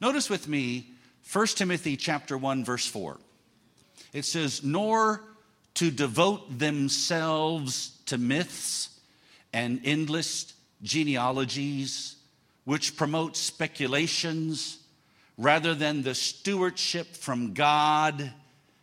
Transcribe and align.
Notice 0.00 0.30
with 0.30 0.46
me 0.46 0.92
1 1.30 1.46
Timothy 1.48 1.96
chapter 1.96 2.38
1 2.38 2.64
verse 2.64 2.86
4. 2.86 3.18
It 4.12 4.24
says, 4.24 4.62
"Nor 4.62 5.24
to 5.74 5.90
devote 5.90 6.58
themselves 6.58 7.92
to 8.06 8.16
myths 8.16 8.90
and 9.52 9.80
endless 9.84 10.54
genealogies 10.82 12.16
which 12.64 12.96
promote 12.96 13.36
speculations 13.36 14.78
rather 15.36 15.74
than 15.74 16.02
the 16.02 16.14
stewardship 16.14 17.16
from 17.16 17.54
God 17.54 18.32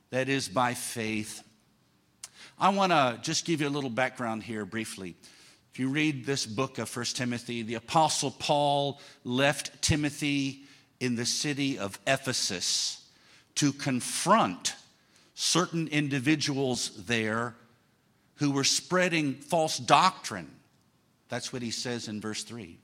that 0.09 0.27
is 0.27 0.50
by 0.50 0.73
faith." 0.73 1.43
I 2.59 2.70
want 2.70 2.91
to 2.91 3.20
just 3.23 3.45
give 3.45 3.61
you 3.61 3.68
a 3.68 3.70
little 3.70 3.89
background 3.89 4.43
here 4.43 4.66
briefly. 4.66 5.16
If 5.73 5.79
you 5.79 5.89
read 5.89 6.25
this 6.25 6.45
book 6.45 6.77
of 6.77 6.89
1 6.89 7.16
Timothy, 7.16 7.61
the 7.61 7.73
Apostle 7.75 8.32
Paul 8.32 9.02
left 9.23 9.82
Timothy 9.82 10.64
in 11.06 11.16
the 11.16 11.26
city 11.26 11.78
of 11.78 12.00
Ephesus 12.08 13.06
to 13.56 13.71
confront 13.71 14.75
certain 15.36 15.88
individuals 15.88 16.92
there 17.06 17.56
who 18.36 18.52
were 18.52 18.64
spreading 18.64 19.36
false 19.36 19.78
doctrine. 19.78 20.50
That's 21.29 21.54
what 21.54 21.62
he 21.62 21.71
says 21.71 22.07
in 22.07 22.20
verse 22.20 22.43
3. 22.43 22.78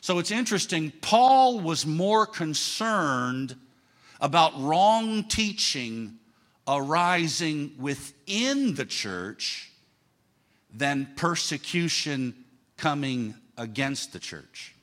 So 0.00 0.18
it's 0.18 0.30
interesting, 0.30 0.92
Paul 1.02 1.60
was 1.60 1.84
more 1.84 2.26
concerned 2.26 3.56
about 4.20 4.58
wrong 4.58 5.24
teaching 5.24 6.18
arising 6.66 7.72
within 7.78 8.74
the 8.74 8.84
church 8.84 9.70
than 10.72 11.08
persecution 11.16 12.34
coming 12.76 13.34
against 13.58 14.12
the 14.12 14.18
church. 14.18 14.74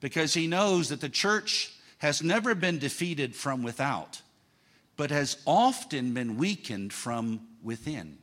Because 0.00 0.34
he 0.34 0.46
knows 0.46 0.90
that 0.90 1.00
the 1.00 1.08
church 1.08 1.72
has 1.98 2.22
never 2.22 2.54
been 2.54 2.78
defeated 2.78 3.34
from 3.34 3.62
without, 3.62 4.22
but 4.96 5.10
has 5.10 5.36
often 5.46 6.14
been 6.14 6.36
weakened 6.36 6.92
from 6.92 7.40
within. 7.62 8.18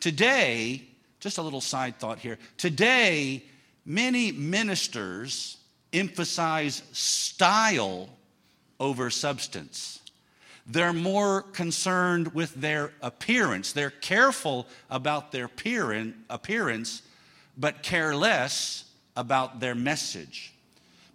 Today, 0.00 0.82
just 1.20 1.38
a 1.38 1.42
little 1.42 1.60
side 1.60 1.98
thought 1.98 2.18
here. 2.18 2.38
Today, 2.56 3.44
many 3.84 4.32
ministers 4.32 5.58
emphasize 5.92 6.82
style 6.92 8.08
over 8.80 9.10
substance. 9.10 10.00
They're 10.66 10.92
more 10.92 11.42
concerned 11.42 12.34
with 12.34 12.54
their 12.54 12.92
appearance. 13.00 13.72
They're 13.72 13.90
careful 13.90 14.66
about 14.90 15.32
their 15.32 15.44
appearance, 15.44 17.02
but 17.56 17.82
care 17.82 18.14
less 18.14 18.84
about 19.16 19.60
their 19.60 19.74
message. 19.74 20.52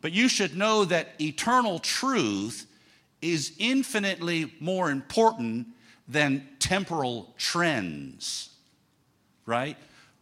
But 0.01 0.11
you 0.11 0.27
should 0.27 0.55
know 0.55 0.85
that 0.85 1.19
eternal 1.19 1.79
truth 1.79 2.67
is 3.21 3.53
infinitely 3.57 4.53
more 4.59 4.91
important 4.91 5.67
than 6.07 6.47
temporal 6.59 7.33
trends, 7.37 8.49
right? 9.45 9.77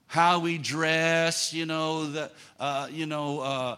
How 0.07 0.39
we 0.39 0.57
dress, 0.57 1.53
you 1.53 1.65
know, 1.65 2.05
the, 2.07 2.31
uh, 2.59 2.87
you 2.91 3.05
know, 3.05 3.41
uh, 3.41 3.75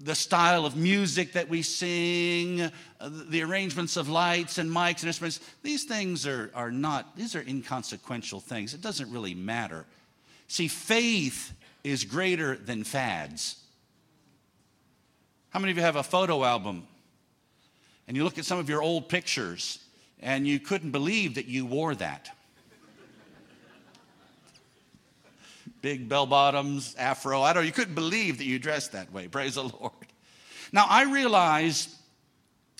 the 0.00 0.14
style 0.14 0.66
of 0.66 0.76
music 0.76 1.32
that 1.32 1.48
we 1.48 1.62
sing, 1.62 2.60
uh, 2.60 2.70
the 3.00 3.42
arrangements 3.42 3.96
of 3.96 4.08
lights 4.08 4.58
and 4.58 4.70
mics 4.70 5.00
and 5.00 5.08
instruments, 5.08 5.40
these 5.62 5.84
things 5.84 6.26
are, 6.26 6.50
are 6.54 6.70
not, 6.70 7.16
these 7.16 7.34
are 7.34 7.42
inconsequential 7.42 8.40
things. 8.40 8.74
It 8.74 8.80
doesn't 8.80 9.10
really 9.10 9.34
matter. 9.34 9.84
See, 10.48 10.68
faith 10.68 11.52
is 11.82 12.04
greater 12.04 12.56
than 12.56 12.84
fads. 12.84 13.63
How 15.54 15.60
many 15.60 15.70
of 15.70 15.76
you 15.76 15.84
have 15.84 15.94
a 15.94 16.02
photo 16.02 16.42
album 16.42 16.84
and 18.08 18.16
you 18.16 18.24
look 18.24 18.38
at 18.38 18.44
some 18.44 18.58
of 18.58 18.68
your 18.68 18.82
old 18.82 19.08
pictures 19.08 19.78
and 20.18 20.48
you 20.48 20.58
couldn't 20.58 20.90
believe 20.90 21.36
that 21.36 21.46
you 21.46 21.64
wore 21.64 21.94
that? 21.94 22.28
big 25.80 26.08
bell 26.08 26.26
bottoms, 26.26 26.96
afro. 26.98 27.40
I 27.42 27.52
don't 27.52 27.62
know, 27.62 27.66
you 27.66 27.72
couldn't 27.72 27.94
believe 27.94 28.38
that 28.38 28.46
you 28.46 28.58
dressed 28.58 28.92
that 28.92 29.12
way. 29.12 29.28
Praise 29.28 29.54
the 29.54 29.62
Lord. 29.62 29.92
Now, 30.72 30.86
I 30.88 31.04
realize 31.04 31.94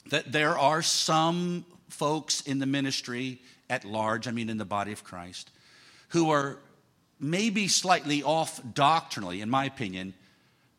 that 0.06 0.32
there 0.32 0.59
are 0.59 0.82
some 0.82 1.65
folks 1.91 2.41
in 2.41 2.59
the 2.59 2.66
ministry 2.66 3.41
at 3.70 3.84
large, 3.84 4.26
I 4.26 4.32
mean, 4.32 4.50
in 4.50 4.59
the 4.59 4.65
body 4.65 4.91
of 4.91 5.04
Christ, 5.04 5.50
who 6.09 6.31
are 6.31 6.59
maybe 7.20 7.69
slightly 7.69 8.25
off 8.25 8.60
doctrinally, 8.75 9.43
in 9.43 9.50
my 9.50 9.66
opinion, 9.66 10.15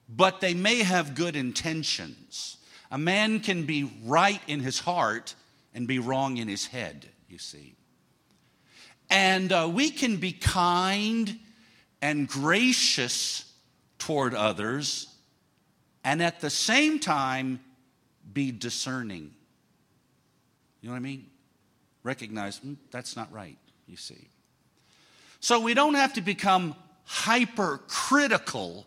but 0.07 0.41
they 0.41 0.53
may 0.53 0.83
have 0.83 1.15
good 1.15 1.35
intentions. 1.35 2.57
A 2.91 2.97
man 2.97 3.39
can 3.39 3.63
be 3.63 3.91
right 4.03 4.41
in 4.47 4.59
his 4.59 4.79
heart 4.79 5.35
and 5.73 5.87
be 5.87 5.99
wrong 5.99 6.37
in 6.37 6.47
his 6.47 6.67
head, 6.67 7.09
you 7.27 7.37
see. 7.37 7.75
And 9.09 9.51
uh, 9.51 9.69
we 9.71 9.89
can 9.91 10.17
be 10.17 10.31
kind 10.31 11.37
and 12.01 12.27
gracious 12.27 13.51
toward 13.97 14.33
others, 14.33 15.07
and 16.03 16.21
at 16.21 16.39
the 16.39 16.49
same 16.49 16.99
time 16.99 17.59
be 18.31 18.51
discerning. 18.51 19.31
You 20.81 20.89
know 20.89 20.93
what 20.93 20.97
I 20.97 21.01
mean? 21.01 21.25
Recognize 22.03 22.59
mm, 22.59 22.77
that's 22.91 23.15
not 23.15 23.31
right, 23.31 23.57
you 23.87 23.97
see. 23.97 24.29
So 25.39 25.59
we 25.59 25.73
don't 25.73 25.95
have 25.95 26.13
to 26.13 26.21
become 26.21 26.75
hypercritical 27.05 28.85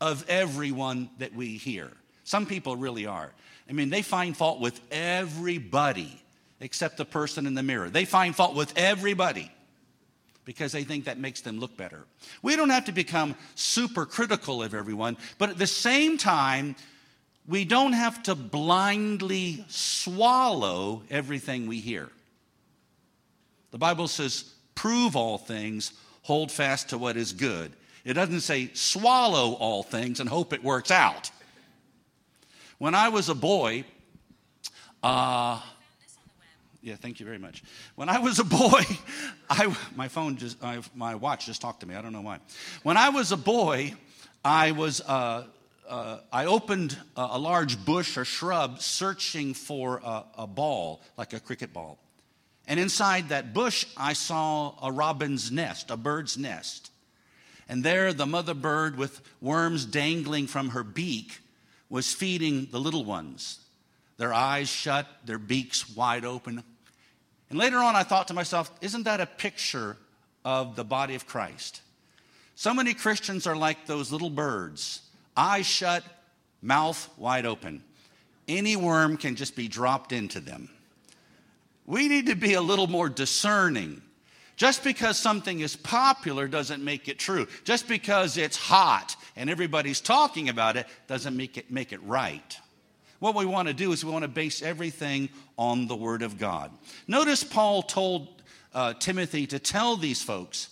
of 0.00 0.24
everyone 0.28 1.10
that 1.18 1.34
we 1.34 1.56
hear. 1.56 1.90
Some 2.24 2.46
people 2.46 2.76
really 2.76 3.06
are. 3.06 3.32
I 3.68 3.72
mean, 3.72 3.90
they 3.90 4.02
find 4.02 4.36
fault 4.36 4.60
with 4.60 4.80
everybody 4.90 6.20
except 6.60 6.96
the 6.96 7.04
person 7.04 7.46
in 7.46 7.54
the 7.54 7.62
mirror. 7.62 7.90
They 7.90 8.04
find 8.04 8.34
fault 8.34 8.54
with 8.54 8.72
everybody 8.76 9.50
because 10.44 10.72
they 10.72 10.84
think 10.84 11.04
that 11.04 11.18
makes 11.18 11.40
them 11.40 11.58
look 11.58 11.76
better. 11.76 12.04
We 12.42 12.56
don't 12.56 12.70
have 12.70 12.86
to 12.86 12.92
become 12.92 13.34
super 13.54 14.06
critical 14.06 14.62
of 14.62 14.74
everyone, 14.74 15.16
but 15.38 15.50
at 15.50 15.58
the 15.58 15.66
same 15.66 16.18
time, 16.18 16.76
we 17.46 17.64
don't 17.64 17.92
have 17.92 18.22
to 18.24 18.34
blindly 18.34 19.64
swallow 19.68 21.02
everything 21.10 21.66
we 21.66 21.80
hear. 21.80 22.08
The 23.70 23.78
Bible 23.78 24.08
says, 24.08 24.52
prove 24.74 25.16
all 25.16 25.38
things, 25.38 25.92
hold 26.22 26.50
fast 26.50 26.90
to 26.90 26.98
what 26.98 27.16
is 27.16 27.32
good. 27.32 27.72
It 28.04 28.14
doesn't 28.14 28.40
say 28.40 28.70
swallow 28.74 29.54
all 29.54 29.82
things 29.82 30.20
and 30.20 30.28
hope 30.28 30.52
it 30.52 30.62
works 30.62 30.90
out. 30.90 31.30
When 32.78 32.94
I 32.94 33.08
was 33.08 33.28
a 33.28 33.34
boy, 33.34 33.84
uh, 35.02 35.60
yeah, 36.82 36.96
thank 36.96 37.18
you 37.18 37.24
very 37.24 37.38
much. 37.38 37.64
When 37.94 38.10
I 38.10 38.18
was 38.18 38.38
a 38.40 38.44
boy, 38.44 38.82
I, 39.50 39.74
my 39.96 40.08
phone 40.08 40.36
just, 40.36 40.62
I, 40.62 40.80
my 40.94 41.14
watch 41.14 41.46
just 41.46 41.62
talked 41.62 41.80
to 41.80 41.86
me. 41.86 41.94
I 41.94 42.02
don't 42.02 42.12
know 42.12 42.20
why. 42.20 42.40
When 42.82 42.98
I 42.98 43.08
was 43.08 43.32
a 43.32 43.38
boy, 43.38 43.94
I 44.44 44.72
was, 44.72 45.00
uh, 45.00 45.44
uh, 45.88 46.18
I 46.30 46.44
opened 46.44 46.98
a, 47.16 47.28
a, 47.32 47.38
large 47.38 47.82
bush 47.86 48.18
or 48.18 48.26
shrub 48.26 48.82
searching 48.82 49.54
for 49.54 50.02
a, 50.04 50.24
a 50.38 50.46
ball, 50.46 51.00
like 51.16 51.32
a 51.32 51.40
cricket 51.40 51.72
ball. 51.72 51.98
And 52.66 52.78
inside 52.78 53.30
that 53.30 53.54
bush, 53.54 53.86
I 53.96 54.12
saw 54.12 54.74
a 54.82 54.92
robin's 54.92 55.50
nest, 55.50 55.90
a 55.90 55.96
bird's 55.96 56.36
nest. 56.36 56.90
And 57.68 57.82
there, 57.82 58.12
the 58.12 58.26
mother 58.26 58.54
bird, 58.54 58.96
with 58.96 59.20
worms 59.40 59.86
dangling 59.86 60.46
from 60.46 60.70
her 60.70 60.82
beak, 60.84 61.40
was 61.88 62.12
feeding 62.12 62.68
the 62.70 62.80
little 62.80 63.04
ones, 63.04 63.58
their 64.16 64.34
eyes 64.34 64.68
shut, 64.68 65.06
their 65.24 65.38
beaks 65.38 65.94
wide 65.94 66.24
open, 66.24 66.62
and 67.50 67.58
later 67.58 67.78
on, 67.78 67.94
I 67.94 68.02
thought 68.02 68.28
to 68.28 68.34
myself, 68.34 68.70
isn't 68.80 69.04
that 69.04 69.20
a 69.20 69.26
picture 69.26 69.96
of 70.44 70.76
the 70.76 70.84
body 70.84 71.14
of 71.14 71.26
Christ? 71.26 71.82
So 72.56 72.74
many 72.74 72.94
Christians 72.94 73.46
are 73.46 73.56
like 73.56 73.86
those 73.86 74.10
little 74.10 74.30
birds, 74.30 75.02
eyes 75.36 75.66
shut, 75.66 76.02
mouth 76.62 77.08
wide 77.16 77.46
open. 77.46 77.84
Any 78.48 78.76
worm 78.76 79.16
can 79.16 79.36
just 79.36 79.56
be 79.56 79.68
dropped 79.68 80.12
into 80.12 80.40
them. 80.40 80.68
We 81.86 82.08
need 82.08 82.26
to 82.26 82.34
be 82.34 82.54
a 82.54 82.60
little 82.60 82.86
more 82.86 83.08
discerning. 83.08 84.02
Just 84.56 84.84
because 84.84 85.18
something 85.18 85.60
is 85.60 85.74
popular 85.74 86.46
doesn't 86.46 86.84
make 86.84 87.08
it 87.08 87.18
true. 87.18 87.46
Just 87.64 87.88
because 87.88 88.36
it's 88.36 88.56
hot 88.56 89.16
and 89.36 89.50
everybody's 89.50 90.00
talking 90.00 90.48
about 90.48 90.76
it 90.76 90.86
doesn't 91.08 91.36
make 91.36 91.58
it, 91.58 91.70
make 91.70 91.92
it 91.92 92.02
right. 92.04 92.58
What 93.18 93.34
we 93.34 93.46
want 93.46 93.68
to 93.68 93.74
do 93.74 93.92
is 93.92 94.04
we 94.04 94.12
want 94.12 94.22
to 94.22 94.28
base 94.28 94.62
everything 94.62 95.28
on 95.58 95.86
the 95.86 95.96
Word 95.96 96.22
of 96.22 96.38
God. 96.38 96.70
Notice 97.08 97.42
Paul 97.42 97.82
told 97.82 98.42
uh, 98.72 98.94
Timothy 98.94 99.46
to 99.46 99.58
tell 99.58 99.96
these 99.96 100.22
folks 100.22 100.68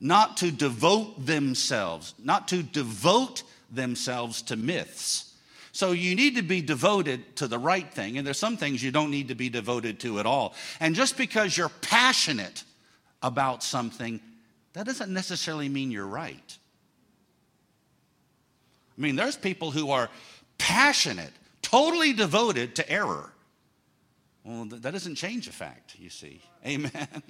not 0.00 0.36
to 0.38 0.52
devote 0.52 1.26
themselves, 1.26 2.14
not 2.22 2.48
to 2.48 2.62
devote 2.62 3.42
themselves 3.70 4.42
to 4.42 4.56
myths. 4.56 5.34
So 5.72 5.92
you 5.92 6.14
need 6.14 6.36
to 6.36 6.42
be 6.42 6.60
devoted 6.60 7.36
to 7.36 7.46
the 7.46 7.58
right 7.58 7.90
thing, 7.92 8.18
and 8.18 8.26
there's 8.26 8.38
some 8.38 8.56
things 8.56 8.82
you 8.82 8.90
don't 8.90 9.10
need 9.10 9.28
to 9.28 9.34
be 9.34 9.48
devoted 9.48 10.00
to 10.00 10.18
at 10.18 10.26
all. 10.26 10.54
And 10.80 10.94
just 10.94 11.16
because 11.16 11.56
you're 11.56 11.68
passionate 11.68 12.64
about 13.22 13.62
something, 13.62 14.20
that 14.74 14.86
doesn't 14.86 15.12
necessarily 15.12 15.68
mean 15.68 15.90
you're 15.90 16.06
right. 16.06 16.58
I 18.96 19.00
mean, 19.00 19.16
there's 19.16 19.36
people 19.36 19.70
who 19.70 19.90
are 19.90 20.08
passionate 20.58 21.32
totally 21.62 22.12
devoted 22.12 22.76
to 22.76 22.90
error. 22.90 23.32
Well, 24.44 24.64
that 24.66 24.92
doesn't 24.92 25.16
change 25.16 25.46
the 25.46 25.52
fact, 25.52 25.96
you 25.98 26.10
see. 26.10 26.40
Amen. 26.66 27.22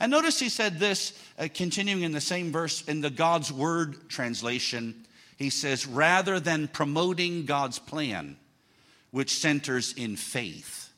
And 0.00 0.10
notice 0.10 0.38
he 0.38 0.48
said 0.48 0.78
this, 0.78 1.18
uh, 1.38 1.48
continuing 1.52 2.02
in 2.02 2.12
the 2.12 2.20
same 2.20 2.52
verse 2.52 2.82
in 2.82 3.00
the 3.00 3.10
God's 3.10 3.52
Word 3.52 4.08
translation. 4.08 5.06
He 5.36 5.50
says, 5.50 5.86
rather 5.86 6.38
than 6.38 6.68
promoting 6.68 7.46
God's 7.46 7.78
plan, 7.78 8.36
which 9.10 9.38
centers 9.38 9.94
in 9.94 10.16
faith. 10.16 10.92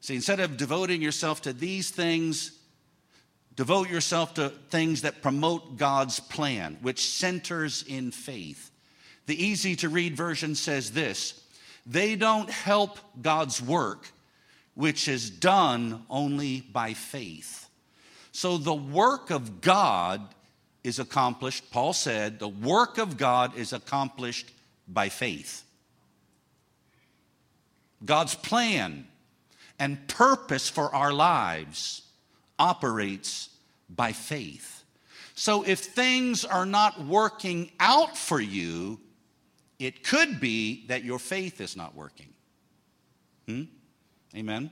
See, 0.00 0.14
instead 0.14 0.40
of 0.40 0.56
devoting 0.56 1.02
yourself 1.02 1.42
to 1.42 1.52
these 1.52 1.90
things, 1.90 2.57
devote 3.58 3.90
yourself 3.90 4.34
to 4.34 4.50
things 4.70 5.02
that 5.02 5.20
promote 5.20 5.76
God's 5.76 6.20
plan, 6.20 6.78
which 6.80 7.04
centers 7.04 7.82
in 7.88 8.12
faith. 8.12 8.70
The 9.26 9.44
easy 9.44 9.74
to 9.76 9.88
read 9.88 10.16
version 10.16 10.54
says 10.54 10.92
this 10.92 11.42
they 11.84 12.14
don't 12.14 12.48
help 12.48 13.00
God's 13.20 13.60
work, 13.60 14.12
which 14.74 15.08
is 15.08 15.28
done 15.28 16.04
only 16.08 16.60
by 16.60 16.94
faith. 16.94 17.68
So 18.30 18.58
the 18.58 18.72
work 18.72 19.30
of 19.30 19.60
God 19.60 20.22
is 20.84 21.00
accomplished, 21.00 21.68
Paul 21.72 21.94
said, 21.94 22.38
the 22.38 22.46
work 22.46 22.96
of 22.96 23.16
God 23.16 23.58
is 23.58 23.72
accomplished 23.72 24.52
by 24.86 25.08
faith. 25.08 25.64
God's 28.04 28.36
plan 28.36 29.08
and 29.80 30.06
purpose 30.06 30.68
for 30.68 30.94
our 30.94 31.12
lives 31.12 32.02
operates 32.58 33.50
by 33.88 34.12
faith. 34.12 34.84
So 35.34 35.62
if 35.62 35.78
things 35.80 36.44
are 36.44 36.66
not 36.66 37.04
working 37.04 37.70
out 37.78 38.16
for 38.16 38.40
you, 38.40 39.00
it 39.78 40.02
could 40.02 40.40
be 40.40 40.86
that 40.88 41.04
your 41.04 41.18
faith 41.18 41.60
is 41.60 41.76
not 41.76 41.94
working. 41.94 42.28
Hmm? 43.46 43.62
Amen. 44.36 44.70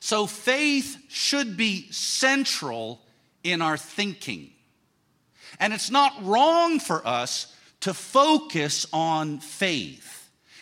So 0.00 0.26
faith 0.26 0.96
should 1.08 1.56
be 1.56 1.90
central 1.90 3.02
in 3.42 3.62
our 3.62 3.76
thinking. 3.76 4.50
And 5.60 5.72
it's 5.72 5.90
not 5.90 6.12
wrong 6.24 6.80
for 6.80 7.06
us 7.06 7.54
to 7.80 7.94
focus 7.94 8.86
on 8.92 9.38
faith. 9.38 10.13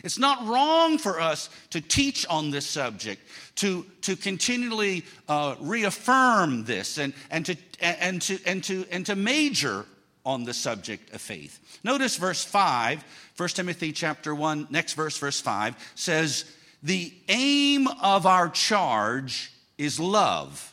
It's 0.02 0.18
not 0.18 0.46
wrong 0.46 0.98
for 0.98 1.20
us 1.20 1.48
to 1.70 1.80
teach 1.80 2.26
on 2.26 2.50
this 2.50 2.66
subject, 2.66 3.22
to, 3.56 3.86
to 4.02 4.16
continually 4.16 5.04
uh, 5.28 5.54
reaffirm 5.60 6.64
this 6.64 6.98
and, 6.98 7.14
and, 7.30 7.46
to, 7.46 7.56
and, 7.80 8.20
to, 8.22 8.38
and, 8.46 8.64
to, 8.64 8.84
and 8.90 9.06
to 9.06 9.14
major 9.14 9.86
on 10.24 10.44
the 10.44 10.54
subject 10.54 11.12
of 11.14 11.20
faith. 11.20 11.80
Notice 11.84 12.16
verse 12.16 12.44
5, 12.44 13.04
1 13.36 13.48
Timothy 13.50 13.92
chapter 13.92 14.34
1, 14.34 14.68
next 14.70 14.94
verse, 14.94 15.18
verse 15.18 15.40
5, 15.40 15.92
says, 15.94 16.44
The 16.82 17.12
aim 17.28 17.88
of 18.00 18.26
our 18.26 18.48
charge 18.48 19.52
is 19.78 19.98
love 19.98 20.72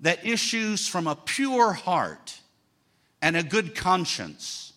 that 0.00 0.26
issues 0.26 0.86
from 0.88 1.06
a 1.06 1.16
pure 1.16 1.72
heart 1.72 2.38
and 3.22 3.36
a 3.36 3.42
good 3.42 3.74
conscience 3.74 4.72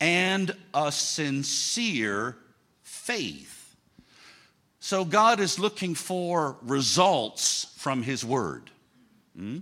and 0.00 0.54
a 0.74 0.90
sincere 0.90 2.36
faith. 3.06 3.76
So 4.80 5.04
God 5.04 5.38
is 5.38 5.60
looking 5.60 5.94
for 5.94 6.56
results 6.62 7.72
from 7.76 8.02
His 8.02 8.24
Word. 8.24 8.70
Hmm? 9.36 9.58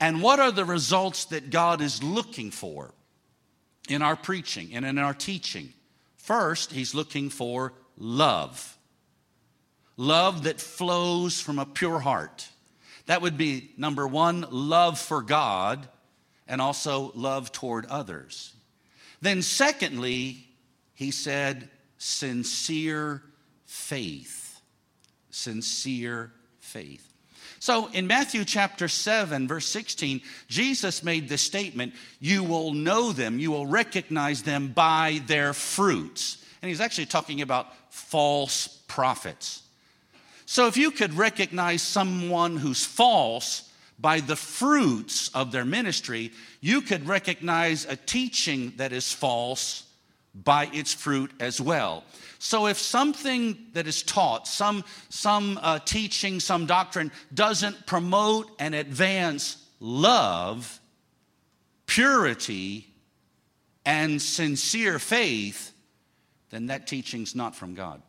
And 0.00 0.22
what 0.22 0.40
are 0.40 0.50
the 0.50 0.64
results 0.64 1.26
that 1.26 1.50
God 1.50 1.82
is 1.82 2.02
looking 2.02 2.50
for 2.50 2.94
in 3.88 4.00
our 4.00 4.16
preaching 4.16 4.70
and 4.72 4.86
in 4.86 4.96
our 4.96 5.12
teaching? 5.12 5.74
First, 6.16 6.72
He's 6.72 6.94
looking 6.94 7.28
for 7.28 7.74
love. 7.98 8.78
Love 9.98 10.44
that 10.44 10.58
flows 10.58 11.38
from 11.38 11.58
a 11.58 11.66
pure 11.66 11.98
heart. 11.98 12.48
That 13.04 13.20
would 13.20 13.36
be 13.36 13.72
number 13.76 14.06
one, 14.08 14.46
love 14.50 14.98
for 14.98 15.20
God, 15.20 15.86
and 16.48 16.62
also 16.62 17.12
love 17.14 17.52
toward 17.52 17.84
others. 17.86 18.54
Then, 19.20 19.42
secondly, 19.42 20.46
he 20.94 21.10
said, 21.10 21.68
sincere 22.00 23.22
faith. 23.66 24.60
Sincere 25.30 26.32
faith. 26.58 27.06
So 27.60 27.88
in 27.92 28.06
Matthew 28.06 28.44
chapter 28.46 28.88
7, 28.88 29.46
verse 29.46 29.66
16, 29.66 30.22
Jesus 30.48 31.04
made 31.04 31.28
this 31.28 31.42
statement 31.42 31.94
You 32.18 32.42
will 32.42 32.72
know 32.72 33.12
them, 33.12 33.38
you 33.38 33.52
will 33.52 33.66
recognize 33.66 34.42
them 34.42 34.68
by 34.68 35.20
their 35.26 35.52
fruits. 35.52 36.44
And 36.62 36.68
he's 36.68 36.80
actually 36.80 37.06
talking 37.06 37.42
about 37.42 37.68
false 37.90 38.82
prophets. 38.88 39.62
So 40.46 40.66
if 40.66 40.76
you 40.76 40.90
could 40.90 41.14
recognize 41.14 41.82
someone 41.82 42.56
who's 42.56 42.84
false 42.84 43.70
by 43.98 44.20
the 44.20 44.36
fruits 44.36 45.28
of 45.34 45.52
their 45.52 45.66
ministry, 45.66 46.32
you 46.62 46.80
could 46.80 47.06
recognize 47.06 47.84
a 47.84 47.94
teaching 47.94 48.72
that 48.78 48.92
is 48.92 49.12
false 49.12 49.84
by 50.42 50.66
its 50.72 50.92
fruit 50.94 51.32
as 51.40 51.60
well. 51.60 52.04
So 52.38 52.66
if 52.66 52.78
something 52.78 53.66
that 53.74 53.86
is 53.86 54.02
taught, 54.02 54.48
some, 54.48 54.84
some 55.08 55.58
uh, 55.62 55.80
teaching, 55.80 56.40
some 56.40 56.66
doctrine 56.66 57.12
doesn't 57.34 57.86
promote 57.86 58.50
and 58.58 58.74
advance 58.74 59.62
love, 59.78 60.80
purity, 61.86 62.86
and 63.84 64.20
sincere 64.20 64.98
faith, 64.98 65.72
then 66.50 66.66
that 66.66 66.86
teaching's 66.86 67.34
not 67.34 67.54
from 67.54 67.74
God. 67.74 68.02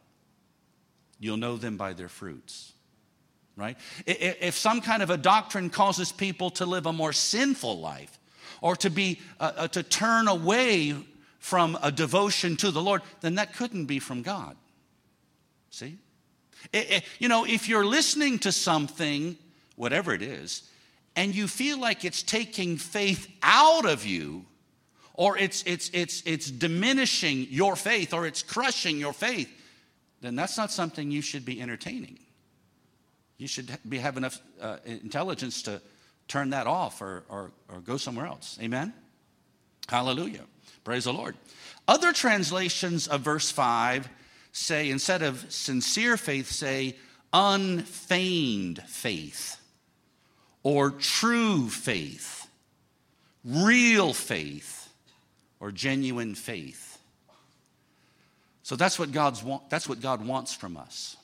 You'll 1.20 1.38
know 1.38 1.58
them 1.58 1.78
by 1.78 1.94
their 1.94 2.10
fruits. 2.10 2.74
Right? 3.58 3.78
If 4.08 4.56
some 4.56 4.82
kind 4.82 5.04
of 5.04 5.10
a 5.10 5.18
doctrine 5.18 5.70
causes 5.70 6.12
people 6.12 6.50
to 6.52 6.66
live 6.66 6.86
a 6.86 6.94
more 6.94 7.14
sinful 7.14 7.80
life 7.80 8.18
or 8.62 8.76
to 8.78 8.90
be 8.90 9.20
uh, 9.40 9.52
uh, 9.56 9.68
to 9.70 9.84
turn 9.84 10.28
away 10.28 10.96
from 11.42 11.78
a 11.82 11.92
devotion 11.92 12.56
to 12.56 12.70
the 12.70 12.82
Lord, 12.82 13.02
then 13.22 13.36
that 13.36 13.56
couldn't 13.56 13.88
be 13.88 13.98
from 14.00 14.22
God. 14.22 14.56
See? 15.72 15.98
It, 16.72 16.92
it, 16.92 17.04
you 17.18 17.28
know, 17.28 17.46
if 17.46 17.68
you're 17.68 17.86
listening 17.86 18.38
to 18.40 18.52
something, 18.52 19.36
whatever 19.76 20.14
it 20.14 20.22
is, 20.22 20.70
and 21.16 21.36
you 21.36 21.48
feel 21.48 21.80
like 21.80 22.06
it's 22.06 22.22
taking 22.22 22.78
faith 22.78 23.28
out 23.42 23.86
of 23.86 24.06
you, 24.06 24.46
or 25.16 25.36
it's, 25.36 25.64
it's, 25.66 25.90
it's, 25.94 26.22
it's 26.28 26.50
diminishing 26.50 27.48
your 27.50 27.76
faith, 27.76 28.14
or 28.14 28.28
it's 28.28 28.44
crushing 28.44 28.98
your 28.98 29.12
faith, 29.12 29.50
then 30.22 30.36
that's 30.36 30.58
not 30.58 30.72
something 30.72 31.10
you 31.10 31.24
should 31.24 31.44
be 31.44 31.60
entertaining. 31.60 32.20
You 33.40 33.48
should 33.48 33.76
be, 33.90 33.98
have 33.98 34.16
enough 34.16 34.40
uh, 34.62 34.78
intelligence 34.86 35.64
to 35.64 35.82
turn 36.28 36.52
that 36.52 36.68
off 36.68 37.02
or, 37.02 37.24
or, 37.30 37.52
or 37.68 37.80
go 37.80 37.98
somewhere 37.98 38.28
else. 38.28 38.60
Amen? 38.62 38.94
Hallelujah. 39.90 40.46
Praise 40.84 41.06
the 41.06 41.14
Lord. 41.14 41.36
Other 41.88 42.14
translations 42.14 43.08
of 43.08 43.22
verse 43.22 43.52
5 43.52 44.10
say, 44.52 44.90
instead 44.90 45.22
of 45.22 45.52
sincere 45.52 46.18
faith, 46.18 46.50
say 46.50 46.96
unfeigned 47.34 48.82
faith 48.84 49.58
or 50.64 50.92
true 50.92 51.70
faith, 51.70 52.48
real 53.44 54.14
faith, 54.14 54.90
or 55.60 55.72
genuine 55.72 56.36
faith. 56.36 57.00
So 58.64 58.76
that's 58.76 58.98
what, 59.00 59.12
God's 59.12 59.44
want, 59.44 59.70
that's 59.70 59.90
what 59.90 60.02
God 60.02 60.26
wants 60.26 60.54
from 60.54 60.78
us. 60.78 61.18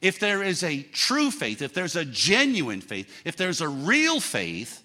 If 0.00 0.18
there 0.18 0.42
is 0.42 0.62
a 0.62 0.82
true 0.82 1.30
faith, 1.30 1.62
if 1.62 1.74
there's 1.74 1.96
a 1.96 2.04
genuine 2.04 2.80
faith, 2.80 3.22
if 3.24 3.36
there's 3.36 3.60
a 3.60 3.68
real 3.68 4.20
faith, 4.20 4.82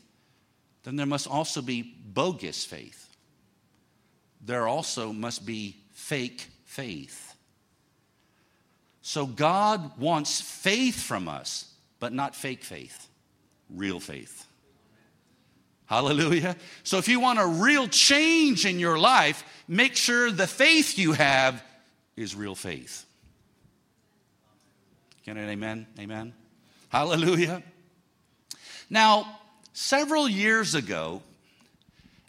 then 0.83 0.95
there 0.95 1.05
must 1.05 1.27
also 1.27 1.61
be 1.61 1.81
bogus 1.81 2.65
faith 2.65 3.04
there 4.45 4.67
also 4.67 5.11
must 5.11 5.45
be 5.45 5.75
fake 5.91 6.47
faith. 6.65 7.35
So 9.01 9.25
God 9.25 9.97
wants 9.99 10.41
faith 10.41 11.01
from 11.01 11.27
us, 11.27 11.71
but 11.99 12.13
not 12.13 12.35
fake 12.35 12.63
faith, 12.63 13.07
real 13.69 13.99
faith. 13.99 14.45
Hallelujah. 15.87 16.55
So 16.83 16.97
if 16.97 17.07
you 17.07 17.19
want 17.19 17.39
a 17.39 17.45
real 17.45 17.87
change 17.87 18.65
in 18.65 18.79
your 18.79 18.97
life, 18.97 19.43
make 19.67 19.95
sure 19.95 20.31
the 20.31 20.47
faith 20.47 20.97
you 20.97 21.13
have 21.13 21.63
is 22.15 22.35
real 22.35 22.55
faith. 22.55 23.05
Can 25.25 25.37
it 25.37 25.49
amen? 25.49 25.87
Amen. 25.99 26.33
Hallelujah. 26.89 27.61
Now, 28.89 29.39
several 29.73 30.29
years 30.29 30.75
ago, 30.75 31.21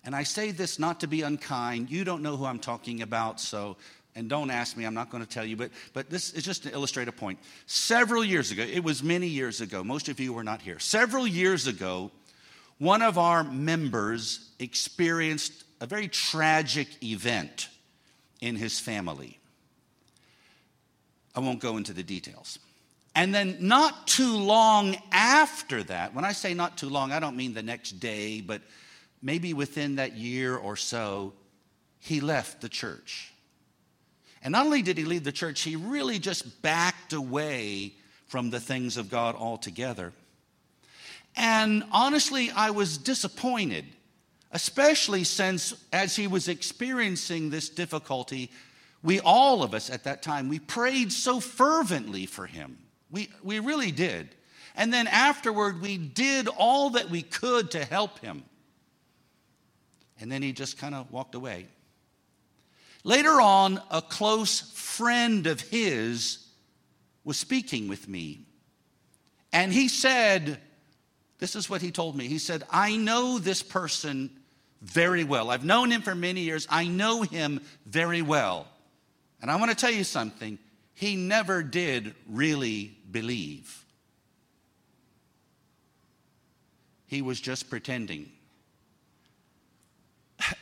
and 0.07 0.15
I 0.15 0.23
say 0.23 0.53
this 0.53 0.79
not 0.79 1.01
to 1.01 1.09
be 1.09 1.23
unkind. 1.23 1.91
You 1.91 2.05
don't 2.05 2.23
know 2.23 2.37
who 2.37 2.47
I'm 2.47 2.61
talking 2.61 3.03
about, 3.03 3.41
so, 3.41 3.77
and 4.15 4.31
don't 4.31 4.51
ask 4.51 4.77
me, 4.77 4.85
I'm 4.85 4.95
not 4.95 5.11
going 5.11 5.23
to 5.23 5.29
tell 5.29 5.45
you, 5.45 5.57
but, 5.57 5.73
but 5.93 6.09
this 6.09 6.33
is 6.33 6.45
just 6.45 6.63
to 6.63 6.73
illustrate 6.73 7.09
a 7.09 7.13
point. 7.13 7.41
Several 7.67 8.25
years 8.25 8.53
ago, 8.53 8.63
it 8.63 8.85
was 8.85 9.03
many 9.03 9.27
years 9.27 9.61
ago, 9.61 9.83
most 9.83 10.09
of 10.09 10.21
you 10.21 10.33
were 10.33 10.45
not 10.45 10.63
here. 10.63 10.79
Several 10.79 11.27
years 11.27 11.67
ago, 11.67 12.13
one 12.79 13.03
of 13.03 13.19
our 13.19 13.43
members 13.43 14.49
experienced 14.61 15.65
a 15.81 15.87
very 15.87 16.07
tragic 16.07 16.89
event 17.03 17.69
in 18.41 18.55
his 18.55 18.79
family. 18.79 19.41
I 21.35 21.41
won't 21.41 21.61
go 21.61 21.79
into 21.79 21.93
the 21.93 22.05
details. 22.05 22.61
And 23.17 23.35
then, 23.35 23.57
not 23.61 24.07
too 24.07 24.37
long 24.37 24.97
after 25.11 25.83
that, 25.85 26.15
when 26.15 26.25
I 26.25 26.33
say 26.33 26.55
not 26.55 26.77
too 26.77 26.91
long, 26.91 27.13
I 27.13 27.19
don't 27.19 27.37
mean 27.37 27.55
the 27.55 27.63
next 27.63 27.93
day, 27.93 28.43
but 28.43 28.61
maybe 29.27 29.53
within 29.53 29.97
that 29.97 30.17
year 30.17 30.57
or 30.57 30.77
so, 30.77 31.33
he 31.99 32.21
left 32.21 32.61
the 32.61 32.69
church. 32.69 33.33
And 34.41 34.53
not 34.53 34.65
only 34.65 34.83
did 34.83 34.97
he 34.97 35.05
leave 35.05 35.25
the 35.25 35.33
church, 35.33 35.63
he 35.63 35.75
really 35.75 36.21
just 36.21 36.63
backed 36.63 37.13
away 37.13 37.95
from 38.29 38.51
the 38.51 38.61
things 38.61 38.97
of 38.97 39.11
God 39.11 39.35
altogether. 39.35 40.13
And 41.35 41.83
honestly, 41.91 42.53
I 42.53 42.71
was 42.71 42.99
disappointed, 42.99 43.85
especially 44.53 45.25
since 45.25 45.75
as 45.93 46.15
he 46.15 46.29
was 46.29 46.47
experiencing 46.47 47.51
this 47.51 47.69
difficulty, 47.69 48.53
we 49.03 49.19
all 49.19 49.65
of 49.65 49.75
us 49.75 49.91
at 49.91 50.05
that 50.05 50.23
time, 50.23 50.49
we 50.49 50.61
prayed 50.61 51.11
so 51.11 51.41
fervently 51.41 52.27
for 52.27 52.47
him. 52.47 52.79
We, 53.11 53.29
we 53.43 53.59
really 53.59 53.91
did. 53.91 54.29
And 54.77 54.93
then 54.93 55.09
afterward, 55.09 55.81
we 55.81 55.99
did 55.99 56.47
all 56.47 56.91
that 56.91 57.11
we 57.11 57.23
could 57.23 57.73
to 57.73 57.85
help 57.85 58.21
him. 58.21 58.45
And 60.21 60.31
then 60.31 60.43
he 60.43 60.53
just 60.53 60.79
kind 60.79 60.95
of 60.95 61.11
walked 61.11 61.35
away. 61.35 61.67
Later 63.05 63.41
on, 63.41 63.81
a 63.91 64.03
close 64.03 64.61
friend 64.73 65.47
of 65.47 65.61
his 65.61 66.47
was 67.25 67.39
speaking 67.39 67.89
with 67.89 68.09
me. 68.09 68.47
And 69.53 69.73
he 69.73 69.89
said, 69.89 70.61
This 71.39 71.55
is 71.55 71.71
what 71.71 71.83
he 71.83 71.91
told 71.91 72.17
me. 72.17 72.27
He 72.29 72.39
said, 72.39 72.65
I 72.71 72.97
know 72.97 73.39
this 73.39 73.63
person 73.63 74.31
very 74.83 75.25
well. 75.25 75.51
I've 75.51 75.65
known 75.65 75.91
him 75.91 76.03
for 76.03 76.15
many 76.15 76.41
years. 76.43 76.67
I 76.71 76.87
know 76.87 77.23
him 77.23 77.61
very 77.87 78.23
well. 78.23 78.69
And 79.41 79.51
I 79.51 79.57
want 79.57 79.71
to 79.71 79.77
tell 79.77 79.91
you 79.91 80.05
something. 80.05 80.59
He 80.95 81.15
never 81.15 81.63
did 81.63 82.15
really 82.29 82.97
believe, 83.11 83.85
he 87.07 87.23
was 87.23 87.41
just 87.41 87.69
pretending. 87.71 88.31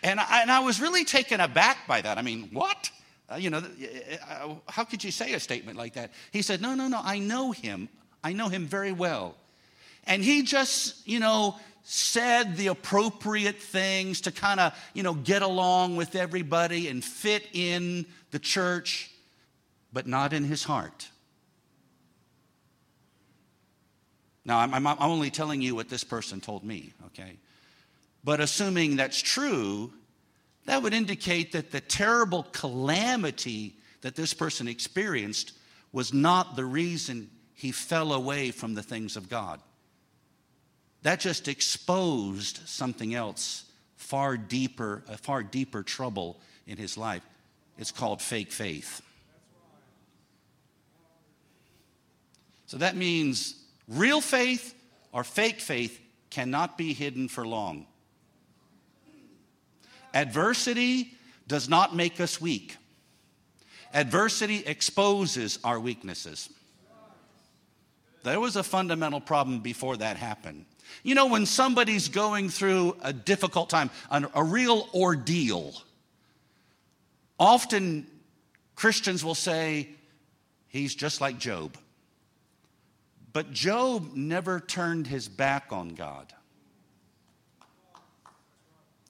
And 0.02 0.20
I, 0.20 0.42
and 0.42 0.50
I 0.50 0.60
was 0.60 0.80
really 0.80 1.04
taken 1.04 1.40
aback 1.40 1.86
by 1.88 2.00
that. 2.00 2.16
I 2.16 2.22
mean, 2.22 2.48
what? 2.52 2.90
Uh, 3.30 3.36
you 3.36 3.50
know, 3.50 3.58
uh, 3.58 4.54
how 4.68 4.84
could 4.84 5.02
you 5.02 5.10
say 5.10 5.32
a 5.32 5.40
statement 5.40 5.76
like 5.76 5.94
that? 5.94 6.12
He 6.30 6.42
said, 6.42 6.60
No, 6.60 6.74
no, 6.74 6.88
no, 6.88 7.00
I 7.02 7.18
know 7.18 7.52
him. 7.52 7.88
I 8.22 8.32
know 8.32 8.48
him 8.48 8.66
very 8.66 8.92
well. 8.92 9.34
And 10.04 10.22
he 10.22 10.42
just, 10.42 11.06
you 11.08 11.18
know, 11.18 11.56
said 11.82 12.56
the 12.56 12.68
appropriate 12.68 13.60
things 13.60 14.22
to 14.22 14.32
kind 14.32 14.60
of, 14.60 14.74
you 14.94 15.02
know, 15.02 15.14
get 15.14 15.42
along 15.42 15.96
with 15.96 16.14
everybody 16.14 16.88
and 16.88 17.04
fit 17.04 17.46
in 17.52 18.06
the 18.30 18.38
church, 18.38 19.10
but 19.92 20.06
not 20.06 20.32
in 20.32 20.44
his 20.44 20.64
heart. 20.64 21.08
Now, 24.46 24.58
I'm, 24.58 24.74
I'm, 24.74 24.96
only 24.98 25.30
telling 25.30 25.62
you 25.62 25.74
what 25.74 25.88
this 25.88 26.04
person 26.04 26.40
told 26.40 26.64
me, 26.64 26.92
okay? 27.06 27.38
But 28.24 28.40
assuming 28.40 28.96
that's 28.96 29.20
true, 29.20 29.92
that 30.64 30.82
would 30.82 30.94
indicate 30.94 31.52
that 31.52 31.70
the 31.70 31.80
terrible 31.80 32.46
calamity 32.52 33.76
that 34.00 34.16
this 34.16 34.32
person 34.32 34.66
experienced 34.66 35.52
was 35.92 36.12
not 36.12 36.56
the 36.56 36.64
reason 36.64 37.30
he 37.54 37.70
fell 37.70 38.12
away 38.12 38.50
from 38.50 38.74
the 38.74 38.82
things 38.82 39.16
of 39.16 39.28
God. 39.28 39.60
That 41.02 41.20
just 41.20 41.48
exposed 41.48 42.60
something 42.66 43.14
else 43.14 43.64
far 43.96 44.36
deeper, 44.36 45.04
a 45.08 45.18
far 45.18 45.42
deeper 45.42 45.82
trouble 45.82 46.40
in 46.66 46.78
his 46.78 46.96
life. 46.96 47.22
It's 47.78 47.92
called 47.92 48.22
fake 48.22 48.52
faith. 48.52 49.02
So 52.66 52.78
that 52.78 52.96
means 52.96 53.54
real 53.86 54.20
faith 54.20 54.74
or 55.12 55.24
fake 55.24 55.60
faith 55.60 56.00
cannot 56.30 56.78
be 56.78 56.92
hidden 56.94 57.28
for 57.28 57.46
long. 57.46 57.86
Adversity 60.14 61.12
does 61.46 61.68
not 61.68 61.94
make 61.94 62.20
us 62.20 62.40
weak. 62.40 62.76
Adversity 63.92 64.64
exposes 64.64 65.58
our 65.62 65.78
weaknesses. 65.78 66.48
There 68.22 68.40
was 68.40 68.56
a 68.56 68.62
fundamental 68.62 69.20
problem 69.20 69.60
before 69.60 69.98
that 69.98 70.16
happened. 70.16 70.64
You 71.02 71.14
know, 71.14 71.26
when 71.26 71.44
somebody's 71.44 72.08
going 72.08 72.48
through 72.48 72.96
a 73.02 73.12
difficult 73.12 73.68
time, 73.68 73.90
a 74.10 74.42
real 74.42 74.88
ordeal, 74.94 75.74
often 77.38 78.06
Christians 78.76 79.24
will 79.24 79.34
say, 79.34 79.90
he's 80.68 80.94
just 80.94 81.20
like 81.20 81.38
Job. 81.38 81.76
But 83.32 83.52
Job 83.52 84.14
never 84.14 84.60
turned 84.60 85.06
his 85.06 85.28
back 85.28 85.66
on 85.70 85.90
God. 85.90 86.32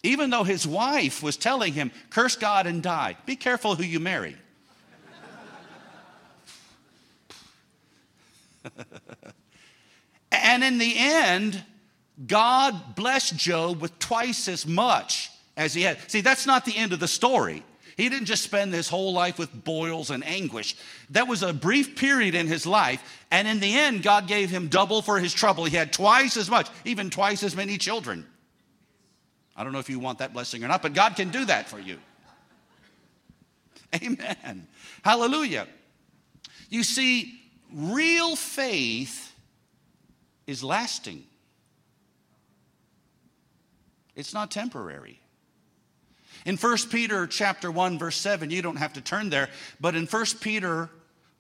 Even 0.04 0.30
though 0.30 0.44
his 0.44 0.66
wife 0.66 1.22
was 1.22 1.36
telling 1.38 1.72
him, 1.72 1.90
curse 2.10 2.36
God 2.36 2.66
and 2.66 2.82
die. 2.82 3.16
Be 3.24 3.36
careful 3.36 3.74
who 3.74 3.82
you 3.82 3.98
marry. 3.98 4.36
and 10.30 10.62
in 10.62 10.76
the 10.76 10.94
end, 10.98 11.64
God 12.26 12.94
blessed 12.94 13.36
Job 13.36 13.80
with 13.80 13.98
twice 13.98 14.46
as 14.46 14.66
much 14.66 15.30
as 15.56 15.72
he 15.72 15.80
had. 15.82 15.98
See, 16.10 16.20
that's 16.20 16.44
not 16.46 16.66
the 16.66 16.76
end 16.76 16.92
of 16.92 17.00
the 17.00 17.08
story. 17.08 17.64
He 17.96 18.10
didn't 18.10 18.26
just 18.26 18.42
spend 18.42 18.74
his 18.74 18.88
whole 18.90 19.14
life 19.14 19.38
with 19.38 19.64
boils 19.64 20.10
and 20.10 20.22
anguish. 20.26 20.76
That 21.10 21.28
was 21.28 21.42
a 21.42 21.54
brief 21.54 21.96
period 21.96 22.34
in 22.34 22.46
his 22.46 22.66
life. 22.66 23.22
And 23.30 23.48
in 23.48 23.58
the 23.58 23.74
end, 23.74 24.02
God 24.02 24.26
gave 24.26 24.50
him 24.50 24.68
double 24.68 25.00
for 25.00 25.18
his 25.18 25.32
trouble. 25.32 25.64
He 25.64 25.76
had 25.76 25.94
twice 25.94 26.36
as 26.36 26.50
much, 26.50 26.68
even 26.84 27.08
twice 27.08 27.42
as 27.42 27.56
many 27.56 27.78
children. 27.78 28.26
I 29.56 29.62
don't 29.62 29.72
know 29.72 29.78
if 29.78 29.88
you 29.88 29.98
want 29.98 30.18
that 30.18 30.32
blessing 30.32 30.64
or 30.64 30.68
not, 30.68 30.82
but 30.82 30.94
God 30.94 31.14
can 31.16 31.30
do 31.30 31.44
that 31.44 31.68
for 31.68 31.78
you. 31.78 31.98
Amen. 34.02 34.66
Hallelujah. 35.02 35.68
You 36.68 36.82
see, 36.82 37.40
real 37.72 38.34
faith 38.34 39.32
is 40.46 40.64
lasting. 40.64 41.24
It's 44.16 44.34
not 44.34 44.50
temporary. 44.50 45.20
In 46.44 46.56
1 46.56 46.76
Peter 46.90 47.26
chapter 47.26 47.70
1 47.70 47.98
verse 47.98 48.16
7, 48.16 48.50
you 48.50 48.60
don't 48.60 48.76
have 48.76 48.94
to 48.94 49.00
turn 49.00 49.30
there, 49.30 49.48
but 49.80 49.94
in 49.94 50.06
1 50.06 50.24
Peter 50.40 50.90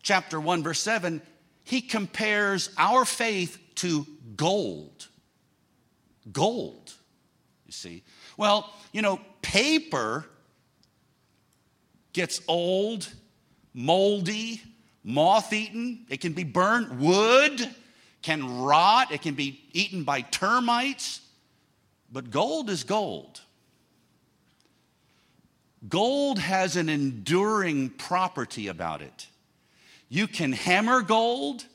chapter 0.02 0.40
1 0.40 0.62
verse 0.62 0.80
7, 0.80 1.20
he 1.64 1.80
compares 1.80 2.70
our 2.78 3.04
faith 3.04 3.58
to 3.76 4.06
gold. 4.36 5.08
Gold 6.32 6.94
see. 7.74 8.02
Well, 8.36 8.72
you 8.92 9.02
know, 9.02 9.20
paper 9.42 10.26
gets 12.12 12.40
old, 12.48 13.08
moldy, 13.74 14.62
moth 15.02 15.52
eaten, 15.52 16.06
it 16.08 16.20
can 16.20 16.32
be 16.32 16.44
burnt. 16.44 16.94
Wood 16.94 17.68
can 18.22 18.62
rot, 18.62 19.12
it 19.12 19.20
can 19.20 19.34
be 19.34 19.60
eaten 19.72 20.04
by 20.04 20.22
termites. 20.22 21.20
But 22.10 22.30
gold 22.30 22.70
is 22.70 22.84
gold. 22.84 23.40
Gold 25.88 26.38
has 26.38 26.76
an 26.76 26.88
enduring 26.88 27.90
property 27.90 28.68
about 28.68 29.02
it. 29.02 29.26
You 30.08 30.26
can 30.26 30.52
hammer 30.52 31.02
gold, 31.02 31.66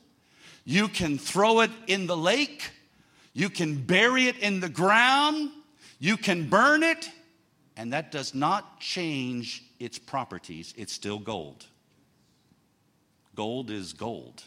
you 0.64 0.88
can 0.88 1.18
throw 1.18 1.60
it 1.60 1.70
in 1.86 2.06
the 2.06 2.16
lake, 2.16 2.70
you 3.32 3.50
can 3.50 3.82
bury 3.82 4.26
it 4.26 4.38
in 4.38 4.60
the 4.60 4.68
ground, 4.68 5.50
you 6.00 6.16
can 6.16 6.48
burn 6.48 6.82
it, 6.82 7.08
and 7.76 7.92
that 7.92 8.10
does 8.10 8.34
not 8.34 8.80
change 8.80 9.62
its 9.78 9.98
properties. 9.98 10.74
It's 10.76 10.92
still 10.92 11.18
gold. 11.18 11.66
Gold 13.36 13.70
is 13.70 13.92
gold. 13.92 14.42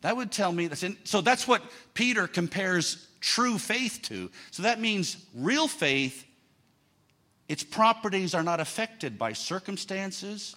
That 0.00 0.16
would 0.16 0.32
tell 0.32 0.52
me 0.52 0.68
that's 0.68 0.82
in, 0.82 0.96
so 1.04 1.20
that's 1.20 1.46
what 1.46 1.62
Peter 1.92 2.26
compares 2.26 3.08
true 3.20 3.58
faith 3.58 4.00
to. 4.04 4.30
So 4.50 4.62
that 4.62 4.80
means 4.80 5.24
real 5.34 5.68
faith, 5.68 6.24
its 7.48 7.62
properties 7.62 8.34
are 8.34 8.42
not 8.42 8.60
affected 8.60 9.18
by 9.18 9.34
circumstances, 9.34 10.56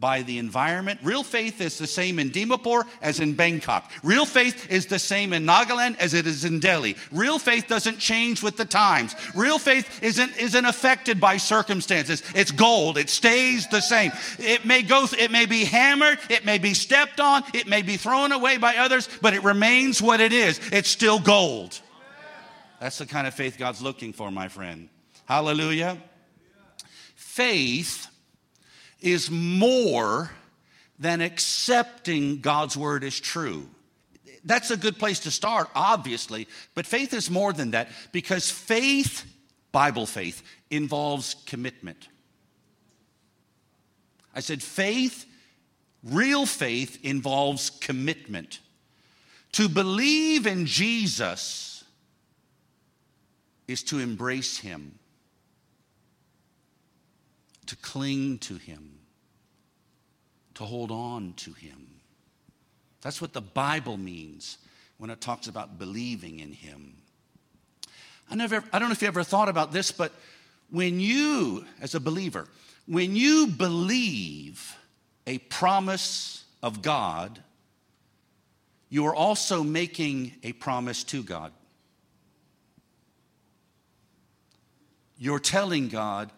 by 0.00 0.22
the 0.22 0.38
environment. 0.38 0.98
Real 1.02 1.22
faith 1.22 1.60
is 1.60 1.76
the 1.78 1.86
same 1.86 2.18
in 2.18 2.30
Dimapur 2.30 2.86
as 3.02 3.20
in 3.20 3.34
Bangkok. 3.34 3.90
Real 4.02 4.24
faith 4.24 4.70
is 4.70 4.86
the 4.86 4.98
same 4.98 5.34
in 5.34 5.44
Nagaland 5.44 5.98
as 5.98 6.14
it 6.14 6.26
is 6.26 6.44
in 6.46 6.58
Delhi. 6.58 6.96
Real 7.12 7.38
faith 7.38 7.68
doesn't 7.68 7.98
change 7.98 8.42
with 8.42 8.56
the 8.56 8.64
times. 8.64 9.14
Real 9.34 9.58
faith 9.58 10.02
isn't, 10.02 10.36
isn't 10.38 10.64
affected 10.64 11.20
by 11.20 11.36
circumstances. 11.36 12.22
It's 12.34 12.50
gold. 12.50 12.96
It 12.96 13.10
stays 13.10 13.68
the 13.68 13.82
same. 13.82 14.10
It 14.38 14.64
may 14.64 14.82
go, 14.82 15.06
it 15.18 15.30
may 15.30 15.44
be 15.44 15.64
hammered, 15.64 16.18
it 16.30 16.46
may 16.46 16.56
be 16.56 16.72
stepped 16.72 17.20
on, 17.20 17.44
it 17.52 17.66
may 17.66 17.82
be 17.82 17.98
thrown 17.98 18.32
away 18.32 18.56
by 18.56 18.76
others, 18.76 19.08
but 19.20 19.34
it 19.34 19.44
remains 19.44 20.00
what 20.00 20.20
it 20.20 20.32
is. 20.32 20.58
It's 20.72 20.88
still 20.88 21.20
gold. 21.20 21.78
That's 22.80 22.96
the 22.96 23.06
kind 23.06 23.26
of 23.26 23.34
faith 23.34 23.58
God's 23.58 23.82
looking 23.82 24.14
for, 24.14 24.30
my 24.30 24.48
friend. 24.48 24.88
Hallelujah. 25.26 25.98
Faith 27.14 28.09
is 29.00 29.30
more 29.30 30.30
than 30.98 31.20
accepting 31.20 32.40
God's 32.40 32.76
word 32.76 33.04
as 33.04 33.18
true. 33.18 33.66
That's 34.44 34.70
a 34.70 34.76
good 34.76 34.98
place 34.98 35.20
to 35.20 35.30
start, 35.30 35.68
obviously, 35.74 36.48
but 36.74 36.86
faith 36.86 37.12
is 37.12 37.30
more 37.30 37.52
than 37.52 37.72
that 37.72 37.88
because 38.12 38.50
faith, 38.50 39.24
Bible 39.72 40.06
faith, 40.06 40.42
involves 40.70 41.36
commitment. 41.46 42.08
I 44.34 44.40
said 44.40 44.62
faith, 44.62 45.26
real 46.04 46.46
faith, 46.46 46.98
involves 47.02 47.70
commitment. 47.70 48.60
To 49.52 49.68
believe 49.68 50.46
in 50.46 50.64
Jesus 50.66 51.84
is 53.66 53.82
to 53.84 53.98
embrace 53.98 54.58
him, 54.58 54.99
to 57.70 57.76
cling 57.76 58.36
to 58.36 58.56
him, 58.56 58.98
to 60.54 60.64
hold 60.64 60.90
on 60.90 61.34
to 61.34 61.52
him. 61.52 61.86
That's 63.00 63.20
what 63.20 63.32
the 63.32 63.40
Bible 63.40 63.96
means 63.96 64.58
when 64.98 65.08
it 65.08 65.20
talks 65.20 65.46
about 65.46 65.78
believing 65.78 66.40
in 66.40 66.50
him. 66.50 66.96
I, 68.28 68.34
never, 68.34 68.64
I 68.72 68.80
don't 68.80 68.88
know 68.88 68.92
if 68.92 69.02
you 69.02 69.06
ever 69.06 69.22
thought 69.22 69.48
about 69.48 69.70
this, 69.70 69.92
but 69.92 70.10
when 70.70 70.98
you, 70.98 71.64
as 71.80 71.94
a 71.94 72.00
believer, 72.00 72.48
when 72.86 73.14
you 73.14 73.46
believe 73.46 74.76
a 75.28 75.38
promise 75.38 76.42
of 76.64 76.82
God, 76.82 77.40
you 78.88 79.06
are 79.06 79.14
also 79.14 79.62
making 79.62 80.32
a 80.42 80.54
promise 80.54 81.04
to 81.04 81.22
God. 81.22 81.52
You're 85.18 85.38
telling 85.38 85.86
God, 85.86 86.32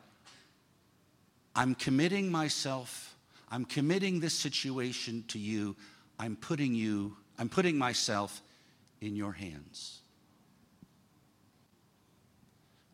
I'm 1.55 1.75
committing 1.75 2.31
myself, 2.31 3.15
I'm 3.51 3.65
committing 3.65 4.21
this 4.21 4.35
situation 4.35 5.25
to 5.29 5.39
you, 5.39 5.77
I'm 6.19 6.37
putting 6.37 6.75
you, 6.75 7.17
I'm 7.39 7.49
putting 7.49 7.77
myself 7.77 8.41
in 9.01 9.17
your 9.17 9.33
hands. 9.33 10.01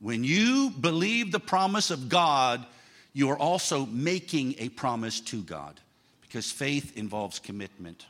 When 0.00 0.24
you 0.24 0.70
believe 0.70 1.32
the 1.32 1.40
promise 1.40 1.90
of 1.90 2.08
God, 2.08 2.64
you 3.12 3.30
are 3.30 3.38
also 3.38 3.86
making 3.86 4.54
a 4.58 4.68
promise 4.68 5.20
to 5.22 5.42
God 5.42 5.80
because 6.22 6.52
faith 6.52 6.96
involves 6.96 7.38
commitment. 7.38 8.06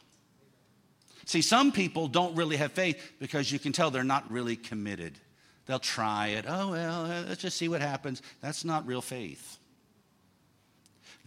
See, 1.24 1.42
some 1.42 1.72
people 1.72 2.08
don't 2.08 2.34
really 2.34 2.56
have 2.56 2.72
faith 2.72 2.98
because 3.18 3.52
you 3.52 3.58
can 3.58 3.72
tell 3.72 3.90
they're 3.90 4.04
not 4.04 4.30
really 4.30 4.56
committed. 4.56 5.18
They'll 5.66 5.78
try 5.78 6.28
it. 6.28 6.46
Oh, 6.48 6.70
well, 6.70 7.02
let's 7.28 7.42
just 7.42 7.58
see 7.58 7.68
what 7.68 7.82
happens. 7.82 8.22
That's 8.40 8.64
not 8.64 8.86
real 8.86 9.02
faith. 9.02 9.57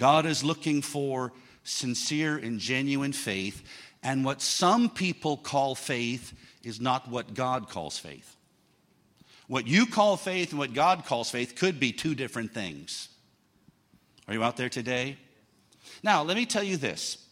God 0.01 0.25
is 0.25 0.43
looking 0.43 0.81
for 0.81 1.31
sincere 1.63 2.35
and 2.35 2.59
genuine 2.59 3.13
faith, 3.13 3.61
and 4.01 4.25
what 4.25 4.41
some 4.41 4.89
people 4.89 5.37
call 5.37 5.75
faith 5.75 6.33
is 6.63 6.81
not 6.81 7.07
what 7.07 7.35
God 7.35 7.69
calls 7.69 7.99
faith. 7.99 8.35
What 9.45 9.67
you 9.67 9.85
call 9.85 10.17
faith 10.17 10.49
and 10.49 10.57
what 10.57 10.73
God 10.73 11.05
calls 11.05 11.29
faith 11.29 11.53
could 11.55 11.79
be 11.79 11.91
two 11.91 12.15
different 12.15 12.51
things. 12.51 13.09
Are 14.27 14.33
you 14.33 14.43
out 14.43 14.57
there 14.57 14.69
today? 14.69 15.17
Now, 16.01 16.23
let 16.23 16.35
me 16.35 16.47
tell 16.47 16.63
you 16.63 16.77
this 16.77 17.23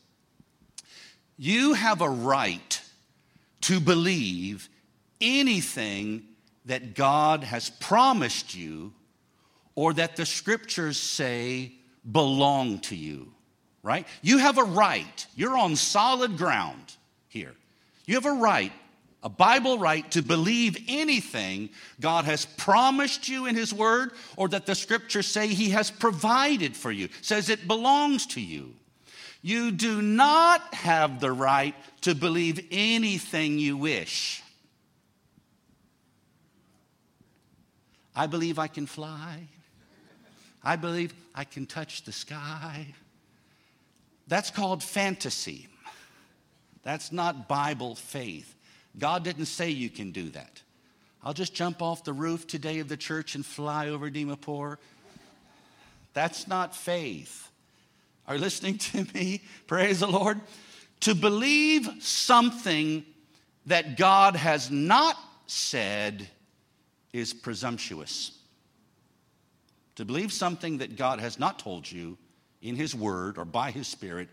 you 1.39 1.73
have 1.73 2.01
a 2.01 2.09
right 2.09 2.81
to 3.61 3.79
believe 3.79 4.69
anything 5.19 6.21
that 6.65 6.93
God 6.93 7.43
has 7.45 7.71
promised 7.71 8.53
you 8.53 8.93
or 9.73 9.91
that 9.93 10.17
the 10.17 10.27
scriptures 10.27 10.99
say 10.99 11.78
belong 12.11 12.79
to 12.79 12.95
you, 12.95 13.31
right? 13.83 14.07
You 14.21 14.37
have 14.39 14.57
a 14.57 14.63
right. 14.63 15.27
You're 15.35 15.57
on 15.57 15.75
solid 15.75 16.37
ground 16.37 16.95
here. 17.27 17.53
You 18.05 18.15
have 18.15 18.25
a 18.25 18.31
right, 18.31 18.71
a 19.21 19.29
Bible 19.29 19.77
right, 19.77 20.09
to 20.11 20.21
believe 20.21 20.77
anything 20.87 21.69
God 21.99 22.25
has 22.25 22.45
promised 22.45 23.27
you 23.27 23.45
in 23.45 23.55
His 23.55 23.73
Word 23.73 24.11
or 24.35 24.47
that 24.49 24.65
the 24.65 24.75
scriptures 24.75 25.27
say 25.27 25.47
He 25.47 25.69
has 25.69 25.91
provided 25.91 26.75
for 26.75 26.91
you, 26.91 27.09
says 27.21 27.49
it 27.49 27.67
belongs 27.67 28.25
to 28.27 28.41
you. 28.41 28.73
You 29.41 29.71
do 29.71 30.01
not 30.01 30.73
have 30.73 31.19
the 31.19 31.31
right 31.31 31.75
to 32.01 32.13
believe 32.13 32.65
anything 32.71 33.57
you 33.57 33.77
wish. 33.77 34.43
I 38.15 38.27
believe 38.27 38.59
I 38.59 38.67
can 38.67 38.85
fly. 38.85 39.47
I 40.63 40.75
believe 40.75 41.13
I 41.33 41.43
can 41.43 41.65
touch 41.65 42.03
the 42.03 42.11
sky. 42.11 42.87
That's 44.27 44.51
called 44.51 44.83
fantasy. 44.83 45.67
That's 46.83 47.11
not 47.11 47.47
Bible 47.47 47.95
faith. 47.95 48.55
God 48.97 49.23
didn't 49.23 49.45
say 49.45 49.69
you 49.69 49.89
can 49.89 50.11
do 50.11 50.29
that. 50.29 50.61
I'll 51.23 51.33
just 51.33 51.53
jump 51.53 51.81
off 51.81 52.03
the 52.03 52.13
roof 52.13 52.47
today 52.47 52.79
of 52.79 52.87
the 52.87 52.97
church 52.97 53.35
and 53.35 53.45
fly 53.45 53.89
over 53.89 54.09
Dimapur. 54.09 54.77
That's 56.13 56.47
not 56.47 56.75
faith. 56.75 57.49
Are 58.27 58.35
you 58.35 58.41
listening 58.41 58.77
to 58.77 59.05
me? 59.13 59.41
Praise 59.67 59.99
the 59.99 60.07
Lord. 60.07 60.39
To 61.01 61.15
believe 61.15 61.89
something 61.99 63.05
that 63.65 63.97
God 63.97 64.35
has 64.35 64.69
not 64.69 65.17
said 65.47 66.27
is 67.13 67.33
presumptuous. 67.33 68.38
To 69.99 70.05
believe 70.05 70.31
something 70.31 70.77
that 70.77 70.95
God 70.95 71.19
has 71.19 71.37
not 71.37 71.59
told 71.59 71.91
you 71.91 72.17
in 72.61 72.77
His 72.77 72.95
Word 72.95 73.37
or 73.37 73.43
by 73.43 73.69
His 73.69 73.85
Spirit 73.85 74.29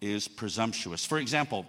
is 0.00 0.28
presumptuous. 0.28 1.04
For 1.04 1.18
example, 1.18 1.66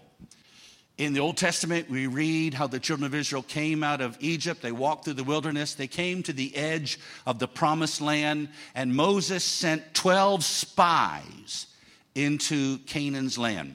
in 0.99 1.13
the 1.13 1.21
Old 1.21 1.37
Testament, 1.37 1.89
we 1.89 2.05
read 2.05 2.53
how 2.53 2.67
the 2.67 2.79
children 2.79 3.07
of 3.07 3.15
Israel 3.15 3.41
came 3.41 3.81
out 3.81 3.99
of 3.99 4.15
Egypt. 4.19 4.61
They 4.61 4.71
walked 4.71 5.05
through 5.05 5.15
the 5.15 5.23
wilderness. 5.23 5.73
They 5.73 5.87
came 5.87 6.21
to 6.21 6.33
the 6.33 6.55
edge 6.55 6.99
of 7.25 7.39
the 7.39 7.47
promised 7.47 7.99
land, 7.99 8.49
and 8.75 8.95
Moses 8.95 9.43
sent 9.43 9.95
12 9.95 10.43
spies 10.43 11.65
into 12.13 12.77
Canaan's 12.85 13.39
land. 13.39 13.73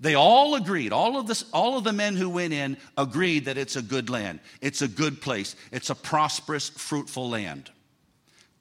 They 0.00 0.14
all 0.14 0.54
agreed, 0.54 0.94
all 0.94 1.18
of, 1.18 1.26
this, 1.26 1.44
all 1.52 1.76
of 1.76 1.84
the 1.84 1.92
men 1.92 2.16
who 2.16 2.30
went 2.30 2.54
in 2.54 2.78
agreed 2.96 3.44
that 3.44 3.58
it's 3.58 3.76
a 3.76 3.82
good 3.82 4.08
land. 4.08 4.40
It's 4.62 4.80
a 4.80 4.88
good 4.88 5.20
place. 5.20 5.56
It's 5.72 5.90
a 5.90 5.94
prosperous, 5.94 6.70
fruitful 6.70 7.28
land. 7.28 7.70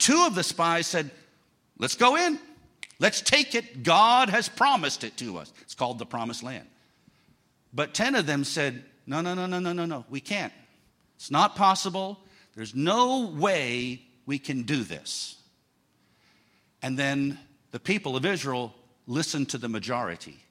Two 0.01 0.25
of 0.25 0.33
the 0.33 0.43
spies 0.43 0.87
said, 0.87 1.11
Let's 1.77 1.93
go 1.95 2.15
in. 2.15 2.39
Let's 2.97 3.21
take 3.21 3.53
it. 3.53 3.83
God 3.83 4.29
has 4.29 4.49
promised 4.49 5.03
it 5.03 5.15
to 5.17 5.37
us. 5.37 5.53
It's 5.61 5.75
called 5.75 5.99
the 5.99 6.07
promised 6.07 6.41
land. 6.41 6.65
But 7.71 7.93
10 7.93 8.15
of 8.15 8.25
them 8.25 8.43
said, 8.43 8.83
No, 9.05 9.21
no, 9.21 9.35
no, 9.35 9.45
no, 9.45 9.59
no, 9.59 9.73
no, 9.73 9.85
no. 9.85 10.05
We 10.09 10.19
can't. 10.19 10.51
It's 11.17 11.29
not 11.29 11.55
possible. 11.55 12.19
There's 12.55 12.73
no 12.73 13.27
way 13.27 14.01
we 14.25 14.39
can 14.39 14.63
do 14.63 14.83
this. 14.83 15.35
And 16.81 16.97
then 16.97 17.37
the 17.69 17.79
people 17.79 18.15
of 18.15 18.25
Israel 18.25 18.73
listened 19.05 19.49
to 19.49 19.59
the 19.59 19.69
majority. 19.69 20.43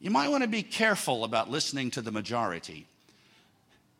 You 0.00 0.10
might 0.10 0.30
want 0.30 0.42
to 0.42 0.48
be 0.48 0.64
careful 0.64 1.22
about 1.22 1.48
listening 1.48 1.92
to 1.92 2.02
the 2.02 2.10
majority. 2.10 2.88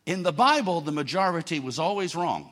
In 0.05 0.23
the 0.23 0.33
Bible, 0.33 0.81
the 0.81 0.91
majority 0.91 1.61
was 1.61 1.79
always 1.79 2.13
wrong. 2.13 2.51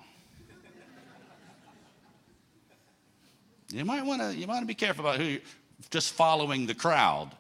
You 3.72 3.86
might 3.86 4.06
want 4.06 4.22
to, 4.22 4.36
you 4.36 4.48
might 4.48 4.66
be 4.66 4.74
careful 4.74 5.06
about 5.06 5.20
who 5.20 5.26
you're 5.26 5.42
just 5.90 6.14
following 6.14 6.66
the 6.66 6.74
crowd. 6.74 7.32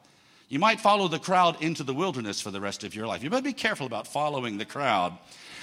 You 0.49 0.59
might 0.59 0.79
follow 0.79 1.07
the 1.07 1.19
crowd 1.19 1.61
into 1.61 1.83
the 1.83 1.93
wilderness 1.93 2.39
for 2.39 2.51
the 2.51 2.61
rest 2.61 2.83
of 2.83 2.95
your 2.95 3.07
life. 3.07 3.23
You 3.23 3.29
better 3.29 3.41
be 3.41 3.53
careful 3.53 3.85
about 3.85 4.07
following 4.07 4.57
the 4.57 4.65
crowd. 4.65 5.17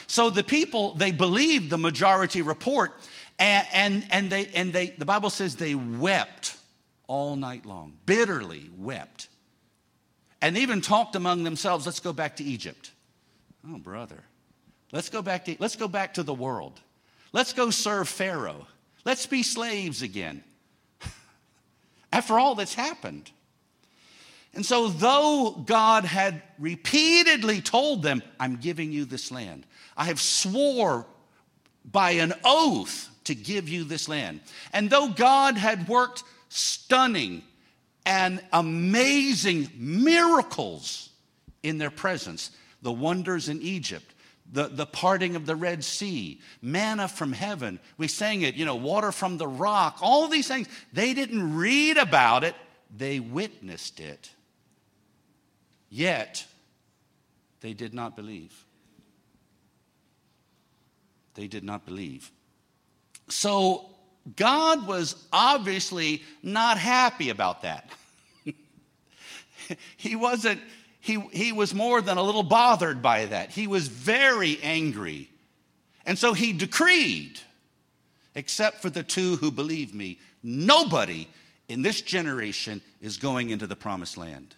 So 0.07 0.31
the 0.31 0.45
people, 0.45 0.95
they 0.95 1.11
believed 1.11 1.71
the 1.71 1.79
majority 1.79 2.43
report, 2.43 2.93
and, 3.39 3.67
and, 3.73 4.07
and, 4.11 4.31
they, 4.31 4.47
and 4.55 4.73
they, 4.73 4.89
the 4.91 5.07
Bible 5.07 5.31
says 5.31 5.57
they 5.57 5.75
wept 5.75 6.57
all 7.07 7.37
night 7.37 7.65
long, 7.65 7.95
bitterly 8.05 8.71
wept, 8.77 9.29
and 10.43 10.59
even 10.59 10.83
talked 10.83 11.17
among 11.17 11.45
themselves, 11.45 11.87
let's 11.87 12.01
go 12.01 12.13
back 12.13 12.37
to 12.37 12.45
Egypt. 12.45 12.91
Oh, 13.67 13.79
brother. 13.79 14.23
Let's 14.93 15.09
go 15.09 15.23
back 15.23 15.47
to, 15.47 15.57
let's 15.59 15.77
go 15.77 15.89
back 15.89 16.15
to 16.15 16.23
the 16.23 16.35
world. 16.35 16.79
Let's 17.33 17.55
go 17.55 17.71
serve 17.71 18.09
Pharaoh. 18.09 18.67
Let's 19.05 19.27
be 19.27 19.43
slaves 19.43 20.03
again. 20.03 20.45
After 22.15 22.39
all 22.39 22.55
that's 22.55 22.75
happened. 22.75 23.31
And 24.55 24.65
so, 24.65 24.87
though 24.87 25.63
God 25.67 26.05
had 26.05 26.41
repeatedly 26.61 27.61
told 27.61 28.05
them, 28.05 28.23
I'm 28.39 28.57
giving 28.57 28.93
you 28.93 29.05
this 29.05 29.33
land, 29.33 29.67
I 29.97 30.05
have 30.05 30.21
swore 30.21 31.07
by 31.85 32.13
an 32.13 32.33
oath 32.45 33.11
to 33.25 33.35
give 33.35 33.69
you 33.69 33.83
this 33.83 34.09
land. 34.09 34.41
And 34.73 34.89
though 34.89 35.09
God 35.09 35.57
had 35.57 35.89
worked 35.89 36.23
stunning 36.49 37.43
and 38.07 38.41
amazing 38.53 39.71
miracles 39.77 41.11
in 41.65 41.79
their 41.79 41.91
presence. 41.91 42.53
The 42.83 42.93
wonders 42.93 43.49
in 43.49 43.61
Egypt, 43.61 44.14
the, 44.51 44.69
the 44.69 44.87
parting 44.87 45.37
of 45.37 45.47
the 45.47 45.57
Red 45.57 45.83
Sea, 45.83 46.41
manna 46.61 47.09
from 47.09 47.33
heaven. 47.33 47.81
We 47.97 48.09
sang 48.09 48.43
it, 48.43 48.55
you 48.55 48.65
know, 48.65 48.77
water 48.77 49.13
from 49.13 49.39
the 49.39 49.49
rock, 49.49 49.99
all 50.01 50.29
these 50.29 50.49
things. 50.49 50.69
They 50.93 51.15
didn't 51.15 51.57
read 51.57 51.97
about 51.97 52.45
it, 52.45 52.55
they 52.95 53.21
witnessed 53.21 54.01
it, 54.01 54.31
yet 55.89 56.47
they 57.61 57.73
did 57.73 57.95
not 57.95 58.17
believe. 58.17 58.65
They 61.35 61.49
did 61.49 61.65
not 61.65 61.85
believe. 61.85 62.31
So 63.29 63.91
God 64.37 64.87
was 64.87 65.27
obviously 65.33 66.23
not 66.43 66.79
happy 66.79 67.31
about 67.31 67.63
that. 67.63 67.91
he 69.97 70.17
wasn't, 70.17 70.61
he, 71.05 71.21
he 71.33 71.53
was 71.53 71.75
more 71.75 72.01
than 72.01 72.17
a 72.17 72.23
little 72.23 72.43
bothered 72.43 73.03
by 73.03 73.27
that. 73.27 73.51
He 73.51 73.67
was 73.67 73.89
very 73.89 74.59
angry. 74.63 75.29
And 76.07 76.19
so 76.19 76.33
he 76.33 76.55
decreed, 76.55 77.39
except 78.35 78.81
for 78.81 78.89
the 78.89 79.03
two 79.03 79.37
who 79.37 79.51
believe 79.51 79.93
me, 79.93 80.19
nobody 80.43 81.29
in 81.69 81.83
this 81.83 82.01
generation 82.01 82.81
is 83.03 83.19
going 83.19 83.51
into 83.51 83.67
the 83.67 83.77
promised 83.77 84.17
land. 84.17 84.55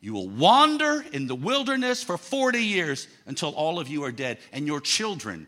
You 0.00 0.14
will 0.14 0.28
wander 0.28 1.04
in 1.12 1.28
the 1.28 1.36
wilderness 1.36 2.02
for 2.02 2.18
40 2.18 2.58
years 2.58 3.06
until 3.26 3.50
all 3.50 3.78
of 3.78 3.86
you 3.86 4.02
are 4.02 4.10
dead, 4.10 4.38
and 4.52 4.66
your 4.66 4.80
children 4.80 5.46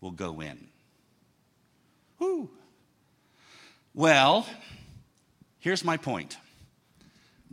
will 0.00 0.10
go 0.10 0.40
in. 0.40 0.66
Whew. 2.18 2.50
Well, 3.94 4.44
here's 5.60 5.84
my 5.84 5.98
point. 5.98 6.36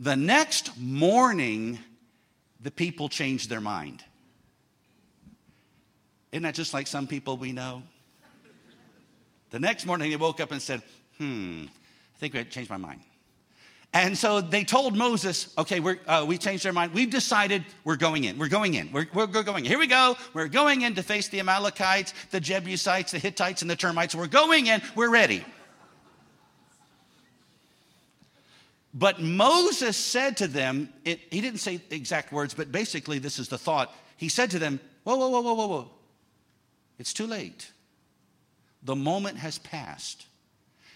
The 0.00 0.16
next 0.16 0.76
morning, 0.76 1.78
the 2.66 2.70
people 2.72 3.08
changed 3.08 3.48
their 3.48 3.60
mind. 3.60 4.02
Isn't 6.32 6.42
that 6.42 6.56
just 6.56 6.74
like 6.74 6.88
some 6.88 7.06
people 7.06 7.36
we 7.36 7.52
know? 7.52 7.84
The 9.50 9.60
next 9.60 9.86
morning, 9.86 10.10
they 10.10 10.16
woke 10.16 10.40
up 10.40 10.50
and 10.50 10.60
said, 10.60 10.82
Hmm, 11.16 11.66
I 11.66 12.18
think 12.18 12.34
I 12.34 12.42
changed 12.42 12.68
my 12.68 12.76
mind. 12.76 13.02
And 13.92 14.18
so 14.18 14.40
they 14.40 14.64
told 14.64 14.96
Moses, 14.96 15.54
okay, 15.56 15.80
uh, 16.08 16.24
we 16.26 16.38
changed 16.38 16.66
our 16.66 16.72
mind. 16.72 16.92
We've 16.92 17.08
decided 17.08 17.64
we're 17.84 17.94
going 17.94 18.24
in. 18.24 18.36
We're 18.36 18.48
going 18.48 18.74
in. 18.74 18.90
We're, 18.90 19.06
we're, 19.14 19.28
going 19.28 19.64
in. 19.64 19.70
Here 19.70 19.78
we 19.78 19.86
go. 19.86 20.16
We're 20.34 20.48
going 20.48 20.82
in 20.82 20.96
to 20.96 21.04
face 21.04 21.28
the 21.28 21.38
Amalekites, 21.38 22.14
the 22.32 22.40
Jebusites, 22.40 23.12
the 23.12 23.20
Hittites, 23.20 23.62
and 23.62 23.70
the 23.70 23.76
termites. 23.76 24.12
We're 24.12 24.26
going 24.26 24.66
in. 24.66 24.82
We're 24.96 25.12
ready. 25.12 25.44
But 28.98 29.20
Moses 29.20 29.94
said 29.94 30.38
to 30.38 30.48
them, 30.48 30.88
it, 31.04 31.20
he 31.30 31.42
didn't 31.42 31.60
say 31.60 31.82
exact 31.90 32.32
words, 32.32 32.54
but 32.54 32.72
basically 32.72 33.18
this 33.18 33.38
is 33.38 33.46
the 33.46 33.58
thought. 33.58 33.94
He 34.16 34.30
said 34.30 34.50
to 34.52 34.58
them, 34.58 34.80
Whoa, 35.04 35.16
whoa, 35.16 35.28
whoa, 35.28 35.42
whoa, 35.42 35.54
whoa, 35.54 35.66
whoa. 35.66 35.90
It's 36.98 37.12
too 37.12 37.26
late. 37.26 37.70
The 38.82 38.96
moment 38.96 39.36
has 39.36 39.58
passed. 39.58 40.26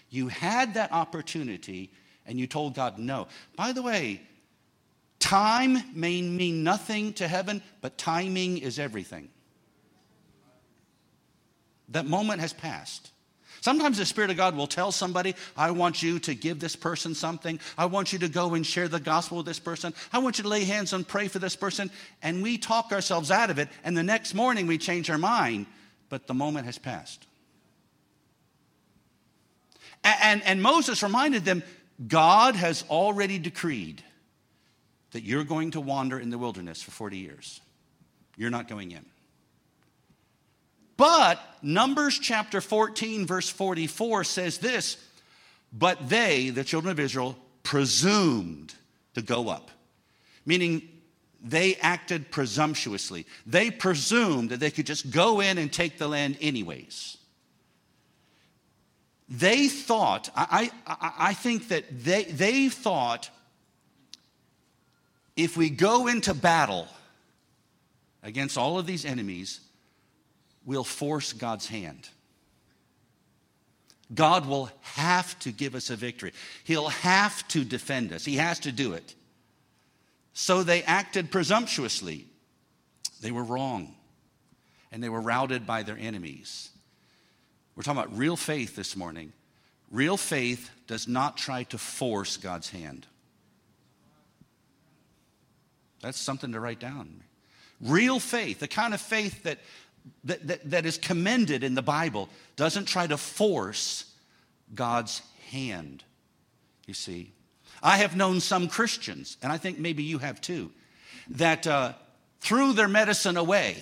You 0.09 0.29
had 0.29 0.73
that 0.73 0.91
opportunity 0.91 1.91
and 2.25 2.39
you 2.39 2.47
told 2.47 2.73
God 2.73 2.97
no. 2.97 3.27
By 3.55 3.71
the 3.71 3.83
way, 3.83 4.21
time 5.19 5.77
may 5.93 6.23
mean 6.23 6.63
nothing 6.63 7.13
to 7.13 7.27
heaven, 7.27 7.61
but 7.81 7.99
timing 7.99 8.57
is 8.57 8.79
everything. 8.79 9.29
That 11.89 12.07
moment 12.07 12.41
has 12.41 12.51
passed. 12.51 13.11
Sometimes 13.61 13.99
the 13.99 14.05
Spirit 14.07 14.31
of 14.31 14.37
God 14.37 14.55
will 14.55 14.65
tell 14.65 14.91
somebody, 14.91 15.35
I 15.55 15.69
want 15.69 16.01
you 16.01 16.17
to 16.19 16.33
give 16.33 16.59
this 16.59 16.75
person 16.75 17.13
something. 17.13 17.59
I 17.77 17.85
want 17.85 18.11
you 18.11 18.17
to 18.19 18.27
go 18.27 18.55
and 18.55 18.65
share 18.65 18.87
the 18.87 18.99
gospel 18.99 19.37
with 19.37 19.45
this 19.45 19.59
person. 19.59 19.93
I 20.11 20.17
want 20.17 20.39
you 20.39 20.43
to 20.43 20.49
lay 20.49 20.63
hands 20.63 20.93
and 20.93 21.07
pray 21.07 21.27
for 21.27 21.37
this 21.37 21.55
person. 21.55 21.91
And 22.23 22.41
we 22.41 22.57
talk 22.57 22.91
ourselves 22.91 23.29
out 23.29 23.51
of 23.51 23.59
it. 23.59 23.69
And 23.83 23.95
the 23.95 24.01
next 24.01 24.33
morning 24.33 24.65
we 24.65 24.79
change 24.79 25.11
our 25.11 25.19
mind, 25.19 25.67
but 26.09 26.25
the 26.25 26.33
moment 26.33 26.65
has 26.65 26.79
passed. 26.79 27.27
And, 30.03 30.15
and, 30.23 30.43
and 30.43 30.61
Moses 30.63 31.03
reminded 31.03 31.45
them 31.45 31.61
God 32.07 32.55
has 32.55 32.83
already 32.89 33.37
decreed 33.37 34.03
that 35.11 35.21
you're 35.21 35.43
going 35.43 35.71
to 35.71 35.81
wander 35.81 36.19
in 36.19 36.31
the 36.31 36.39
wilderness 36.39 36.81
for 36.81 36.89
40 36.89 37.17
years. 37.17 37.61
You're 38.37 38.49
not 38.49 38.67
going 38.67 38.89
in. 38.89 39.05
But 41.01 41.39
Numbers 41.63 42.19
chapter 42.19 42.61
14, 42.61 43.25
verse 43.25 43.49
44 43.49 44.23
says 44.23 44.59
this 44.59 44.97
But 45.73 46.09
they, 46.09 46.51
the 46.51 46.63
children 46.63 46.91
of 46.91 46.99
Israel, 46.99 47.35
presumed 47.63 48.75
to 49.15 49.23
go 49.23 49.49
up, 49.49 49.71
meaning 50.45 50.87
they 51.43 51.73
acted 51.77 52.29
presumptuously. 52.29 53.25
They 53.47 53.71
presumed 53.71 54.51
that 54.51 54.59
they 54.59 54.69
could 54.69 54.85
just 54.85 55.09
go 55.09 55.39
in 55.39 55.57
and 55.57 55.73
take 55.73 55.97
the 55.97 56.07
land 56.07 56.37
anyways. 56.39 57.17
They 59.27 59.69
thought, 59.69 60.29
I, 60.35 60.69
I, 60.85 61.11
I 61.17 61.33
think 61.33 61.69
that 61.69 61.85
they, 61.89 62.25
they 62.25 62.69
thought 62.69 63.31
if 65.35 65.57
we 65.57 65.71
go 65.71 66.05
into 66.05 66.35
battle 66.35 66.87
against 68.21 68.55
all 68.55 68.77
of 68.77 68.85
these 68.85 69.03
enemies, 69.03 69.61
we'll 70.65 70.83
force 70.83 71.33
God's 71.33 71.67
hand. 71.67 72.09
God 74.13 74.45
will 74.45 74.69
have 74.81 75.37
to 75.39 75.51
give 75.51 75.73
us 75.73 75.89
a 75.89 75.95
victory. 75.95 76.33
He'll 76.63 76.89
have 76.89 77.47
to 77.49 77.63
defend 77.63 78.11
us. 78.11 78.25
He 78.25 78.35
has 78.35 78.59
to 78.59 78.71
do 78.71 78.93
it. 78.93 79.15
So 80.33 80.63
they 80.63 80.83
acted 80.83 81.31
presumptuously. 81.31 82.27
They 83.21 83.31
were 83.31 83.43
wrong. 83.43 83.95
And 84.91 85.01
they 85.01 85.09
were 85.09 85.21
routed 85.21 85.65
by 85.65 85.83
their 85.83 85.97
enemies. 85.97 86.69
We're 87.75 87.83
talking 87.83 88.01
about 88.01 88.17
real 88.17 88.35
faith 88.35 88.75
this 88.75 88.97
morning. 88.97 89.31
Real 89.89 90.17
faith 90.17 90.69
does 90.87 91.07
not 91.07 91.37
try 91.37 91.63
to 91.63 91.77
force 91.77 92.35
God's 92.37 92.69
hand. 92.69 93.07
That's 96.01 96.19
something 96.19 96.51
to 96.51 96.59
write 96.59 96.79
down. 96.79 97.23
Real 97.79 98.19
faith, 98.19 98.59
the 98.59 98.67
kind 98.67 98.93
of 98.93 99.01
faith 99.01 99.43
that 99.43 99.59
that, 100.23 100.47
that, 100.47 100.69
that 100.69 100.85
is 100.85 100.97
commended 100.97 101.63
in 101.63 101.75
the 101.75 101.81
Bible 101.81 102.29
doesn't 102.55 102.85
try 102.85 103.07
to 103.07 103.17
force 103.17 104.05
God's 104.73 105.21
hand, 105.49 106.03
you 106.87 106.93
see. 106.93 107.33
I 107.83 107.97
have 107.97 108.15
known 108.15 108.39
some 108.39 108.67
Christians, 108.67 109.37
and 109.41 109.51
I 109.51 109.57
think 109.57 109.79
maybe 109.79 110.03
you 110.03 110.19
have 110.19 110.39
too, 110.39 110.71
that 111.31 111.65
uh, 111.65 111.93
threw 112.39 112.73
their 112.73 112.87
medicine 112.87 113.37
away, 113.37 113.77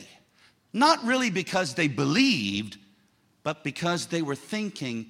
not 0.71 1.03
really 1.03 1.29
because 1.29 1.73
they 1.73 1.87
believed, 1.87 2.77
but 3.43 3.63
because 3.63 4.07
they 4.07 4.21
were 4.21 4.35
thinking, 4.35 5.07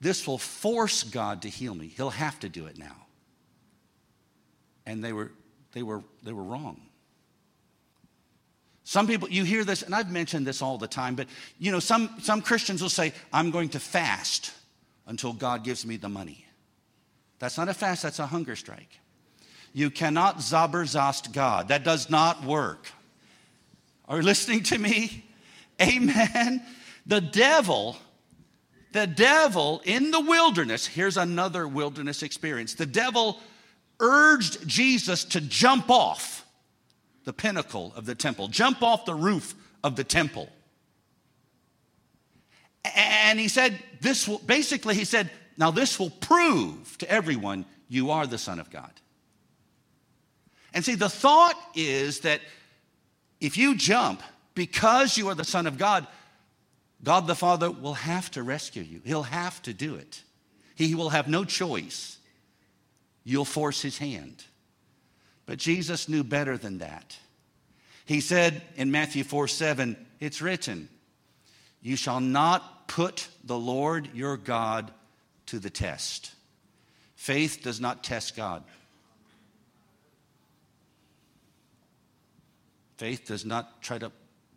this 0.00 0.26
will 0.26 0.38
force 0.38 1.02
God 1.02 1.42
to 1.42 1.48
heal 1.48 1.74
me. 1.74 1.88
He'll 1.88 2.10
have 2.10 2.38
to 2.40 2.48
do 2.48 2.66
it 2.66 2.78
now. 2.78 3.06
And 4.86 5.02
they 5.02 5.12
were, 5.12 5.32
they 5.72 5.82
were, 5.82 6.02
they 6.22 6.32
were 6.32 6.42
wrong. 6.42 6.80
Some 8.88 9.06
people, 9.06 9.28
you 9.28 9.44
hear 9.44 9.64
this, 9.64 9.82
and 9.82 9.94
I've 9.94 10.10
mentioned 10.10 10.46
this 10.46 10.62
all 10.62 10.78
the 10.78 10.88
time, 10.88 11.14
but 11.14 11.26
you 11.58 11.70
know, 11.70 11.78
some, 11.78 12.08
some 12.22 12.40
Christians 12.40 12.80
will 12.80 12.88
say, 12.88 13.12
I'm 13.34 13.50
going 13.50 13.68
to 13.68 13.78
fast 13.78 14.50
until 15.06 15.34
God 15.34 15.62
gives 15.62 15.84
me 15.84 15.98
the 15.98 16.08
money. 16.08 16.46
That's 17.38 17.58
not 17.58 17.68
a 17.68 17.74
fast, 17.74 18.02
that's 18.02 18.18
a 18.18 18.24
hunger 18.24 18.56
strike. 18.56 18.98
You 19.74 19.90
cannot 19.90 20.38
zaberzast 20.38 21.34
God. 21.34 21.68
That 21.68 21.84
does 21.84 22.08
not 22.08 22.46
work. 22.46 22.90
Are 24.08 24.16
you 24.16 24.22
listening 24.22 24.62
to 24.62 24.78
me? 24.78 25.22
Amen. 25.82 26.62
The 27.04 27.20
devil, 27.20 27.94
the 28.92 29.06
devil 29.06 29.82
in 29.84 30.12
the 30.12 30.20
wilderness, 30.20 30.86
here's 30.86 31.18
another 31.18 31.68
wilderness 31.68 32.22
experience. 32.22 32.72
The 32.72 32.86
devil 32.86 33.38
urged 34.00 34.66
Jesus 34.66 35.24
to 35.24 35.42
jump 35.42 35.90
off 35.90 36.37
the 37.28 37.32
pinnacle 37.34 37.92
of 37.94 38.06
the 38.06 38.14
temple, 38.14 38.48
jump 38.48 38.82
off 38.82 39.04
the 39.04 39.14
roof 39.14 39.54
of 39.84 39.96
the 39.96 40.02
temple. 40.02 40.48
And 42.96 43.38
he 43.38 43.48
said, 43.48 43.78
This 44.00 44.26
will 44.26 44.38
basically, 44.38 44.94
he 44.94 45.04
said, 45.04 45.30
Now 45.58 45.70
this 45.70 46.00
will 46.00 46.08
prove 46.08 46.96
to 46.96 47.10
everyone 47.10 47.66
you 47.86 48.12
are 48.12 48.26
the 48.26 48.38
Son 48.38 48.58
of 48.58 48.70
God. 48.70 48.90
And 50.72 50.82
see, 50.82 50.94
the 50.94 51.10
thought 51.10 51.54
is 51.74 52.20
that 52.20 52.40
if 53.42 53.58
you 53.58 53.76
jump 53.76 54.22
because 54.54 55.18
you 55.18 55.28
are 55.28 55.34
the 55.34 55.44
Son 55.44 55.66
of 55.66 55.76
God, 55.76 56.06
God 57.04 57.26
the 57.26 57.34
Father 57.34 57.70
will 57.70 57.92
have 57.92 58.30
to 58.30 58.42
rescue 58.42 58.82
you. 58.82 59.02
He'll 59.04 59.24
have 59.24 59.60
to 59.64 59.74
do 59.74 59.96
it. 59.96 60.22
He 60.76 60.94
will 60.94 61.10
have 61.10 61.28
no 61.28 61.44
choice. 61.44 62.16
You'll 63.22 63.44
force 63.44 63.82
his 63.82 63.98
hand. 63.98 64.44
But 65.48 65.58
Jesus 65.58 66.10
knew 66.10 66.22
better 66.24 66.58
than 66.58 66.78
that. 66.78 67.16
He 68.04 68.20
said 68.20 68.60
in 68.76 68.90
Matthew 68.90 69.24
4 69.24 69.48
7, 69.48 69.96
it's 70.20 70.42
written, 70.42 70.90
You 71.80 71.96
shall 71.96 72.20
not 72.20 72.86
put 72.86 73.28
the 73.42 73.58
Lord 73.58 74.10
your 74.12 74.36
God 74.36 74.92
to 75.46 75.58
the 75.58 75.70
test. 75.70 76.32
Faith 77.14 77.60
does 77.62 77.80
not 77.80 78.04
test 78.04 78.36
God. 78.36 78.62
Faith 82.98 83.24
does 83.26 83.46
not 83.46 83.80
try 83.80 83.96
to 83.96 84.12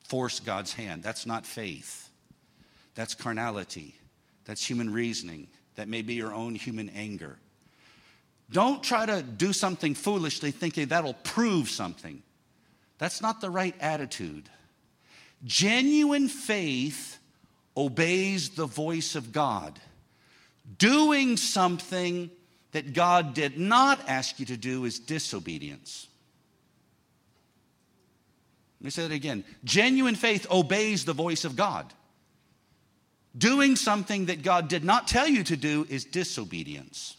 force 0.10 0.41
God's 0.41 0.73
hand. 0.73 1.04
That's 1.04 1.25
not 1.25 1.45
faith. 1.45 2.10
That's 2.95 3.15
carnality. 3.15 3.95
That's 4.43 4.65
human 4.69 4.91
reasoning. 4.91 5.47
That 5.75 5.88
may 5.88 6.01
be 6.01 6.15
your 6.15 6.34
own 6.34 6.54
human 6.54 6.89
anger. 6.89 7.38
Don't 8.52 8.84
try 8.84 9.06
to 9.06 9.22
do 9.22 9.54
something 9.54 9.96
foolishly 9.96 10.52
thinking 10.52 10.88
that'll 10.88 11.14
prove 11.14 11.70
something. 11.70 12.22
That's 12.98 13.22
not 13.22 13.42
the 13.42 13.50
right 13.50 13.76
attitude. 13.80 14.50
Genuine 15.44 16.28
faith 16.28 17.18
obeys 17.76 18.50
the 18.50 18.66
voice 18.66 19.16
of 19.16 19.32
God. 19.32 19.80
Doing 20.78 21.38
something 21.38 22.30
that 22.74 22.94
God 22.94 23.34
did 23.34 23.58
not 23.58 24.00
ask 24.08 24.40
you 24.40 24.46
to 24.48 24.58
do 24.58 24.86
is 24.86 25.00
disobedience. 25.00 26.08
Let 28.80 28.86
me 28.86 28.90
say 28.92 29.08
that 29.08 29.14
again. 29.14 29.46
Genuine 29.64 30.16
faith 30.16 30.48
obeys 30.50 31.06
the 31.06 31.14
voice 31.14 31.46
of 31.46 31.56
God. 31.56 31.94
Doing 33.38 33.76
something 33.76 34.26
that 34.26 34.42
God 34.44 34.68
did 34.68 34.84
not 34.84 35.08
tell 35.08 35.28
you 35.28 35.44
to 35.46 35.56
do 35.56 35.86
is 35.90 36.04
disobedience. 36.04 37.16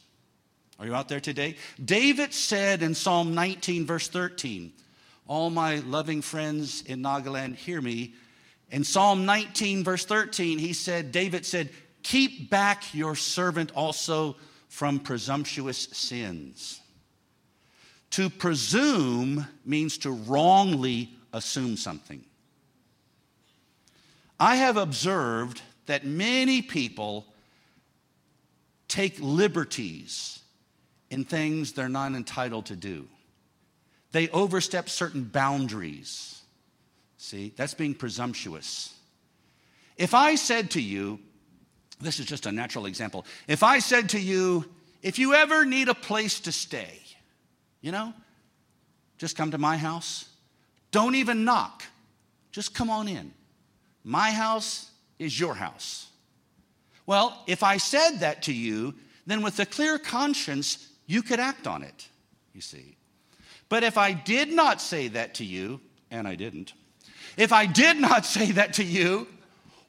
Are 0.78 0.86
you 0.86 0.94
out 0.94 1.08
there 1.08 1.20
today? 1.20 1.56
David 1.82 2.32
said 2.32 2.82
in 2.82 2.94
Psalm 2.94 3.34
19, 3.34 3.86
verse 3.86 4.08
13, 4.08 4.72
All 5.28 5.50
my 5.50 5.76
loving 5.76 6.22
friends 6.22 6.82
in 6.82 7.02
Nagaland, 7.02 7.56
hear 7.56 7.80
me. 7.80 8.14
In 8.70 8.84
Psalm 8.84 9.26
19, 9.26 9.84
verse 9.84 10.04
13, 10.04 10.58
he 10.58 10.72
said, 10.72 11.12
David 11.12 11.44
said, 11.46 11.70
Keep 12.02 12.50
back 12.50 12.94
your 12.94 13.14
servant 13.14 13.70
also 13.74 14.36
from 14.68 14.98
presumptuous 14.98 15.78
sins. 15.92 16.80
To 18.10 18.28
presume 18.28 19.46
means 19.64 19.98
to 19.98 20.10
wrongly 20.10 21.14
assume 21.32 21.76
something. 21.76 22.24
I 24.40 24.56
have 24.56 24.76
observed 24.76 25.62
that 25.86 26.04
many 26.04 26.62
people 26.62 27.26
take 28.88 29.16
liberties 29.20 30.41
in 31.12 31.26
things 31.26 31.72
they're 31.72 31.90
not 31.90 32.12
entitled 32.12 32.64
to 32.66 32.74
do. 32.74 33.06
They 34.12 34.30
overstep 34.30 34.88
certain 34.88 35.24
boundaries. 35.24 36.40
See, 37.18 37.52
that's 37.54 37.74
being 37.74 37.94
presumptuous. 37.94 38.94
If 39.98 40.14
I 40.14 40.36
said 40.36 40.70
to 40.70 40.80
you, 40.80 41.20
this 42.00 42.18
is 42.18 42.24
just 42.24 42.46
a 42.46 42.52
natural 42.52 42.86
example. 42.86 43.26
If 43.46 43.62
I 43.62 43.78
said 43.78 44.08
to 44.10 44.18
you, 44.18 44.64
if 45.02 45.18
you 45.18 45.34
ever 45.34 45.66
need 45.66 45.90
a 45.90 45.94
place 45.94 46.40
to 46.40 46.52
stay, 46.52 46.98
you 47.82 47.92
know, 47.92 48.14
just 49.18 49.36
come 49.36 49.50
to 49.50 49.58
my 49.58 49.76
house. 49.76 50.24
Don't 50.92 51.14
even 51.14 51.44
knock. 51.44 51.82
Just 52.52 52.74
come 52.74 52.88
on 52.88 53.06
in. 53.06 53.32
My 54.02 54.30
house 54.30 54.90
is 55.18 55.38
your 55.38 55.54
house. 55.54 56.06
Well, 57.04 57.42
if 57.46 57.62
I 57.62 57.76
said 57.76 58.20
that 58.20 58.44
to 58.44 58.52
you, 58.54 58.94
then 59.26 59.42
with 59.42 59.58
a 59.60 59.66
clear 59.66 59.98
conscience, 59.98 60.88
you 61.06 61.22
could 61.22 61.40
act 61.40 61.66
on 61.66 61.82
it, 61.82 62.08
you 62.52 62.60
see. 62.60 62.96
But 63.68 63.82
if 63.82 63.96
I 63.96 64.12
did 64.12 64.52
not 64.52 64.80
say 64.80 65.08
that 65.08 65.34
to 65.34 65.44
you, 65.44 65.80
and 66.10 66.28
I 66.28 66.34
didn't, 66.34 66.74
if 67.36 67.52
I 67.52 67.66
did 67.66 67.96
not 67.96 68.26
say 68.36 68.52
that 68.52 68.74
to 68.74 68.84
you, 68.84 69.26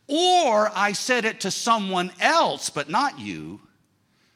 or 0.08 0.71
I 0.73 0.91
said 0.93 1.26
it 1.26 1.41
to 1.41 1.52
someone 1.52 2.12
else 2.19 2.69
but 2.69 2.89
not 2.89 3.19
you, 3.19 3.60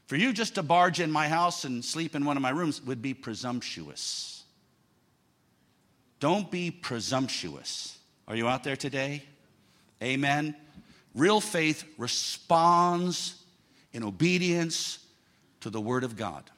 for 0.08 0.16
you 0.16 0.32
just 0.32 0.56
to 0.56 0.64
barge 0.64 1.02
in 1.02 1.12
my 1.12 1.28
house 1.28 1.66
and 1.66 1.84
sleep 1.84 2.16
in 2.16 2.24
one 2.24 2.38
of 2.38 2.44
my 2.44 2.50
rooms 2.50 2.82
would 2.84 3.02
be 3.02 3.14
presumptuous. 3.14 4.44
Don't 6.20 6.50
be 6.50 6.72
presumptuous. 6.72 7.98
Are 8.28 8.36
you 8.36 8.48
out 8.48 8.64
there 8.64 8.78
today? 8.78 9.24
Amen. 10.02 10.56
Real 11.14 11.42
faith 11.42 11.84
responds 11.98 13.44
in 13.94 14.04
obedience 14.04 15.00
to 15.62 15.70
the 15.70 15.82
Word 15.82 16.04
of 16.04 16.16
God. 16.16 16.50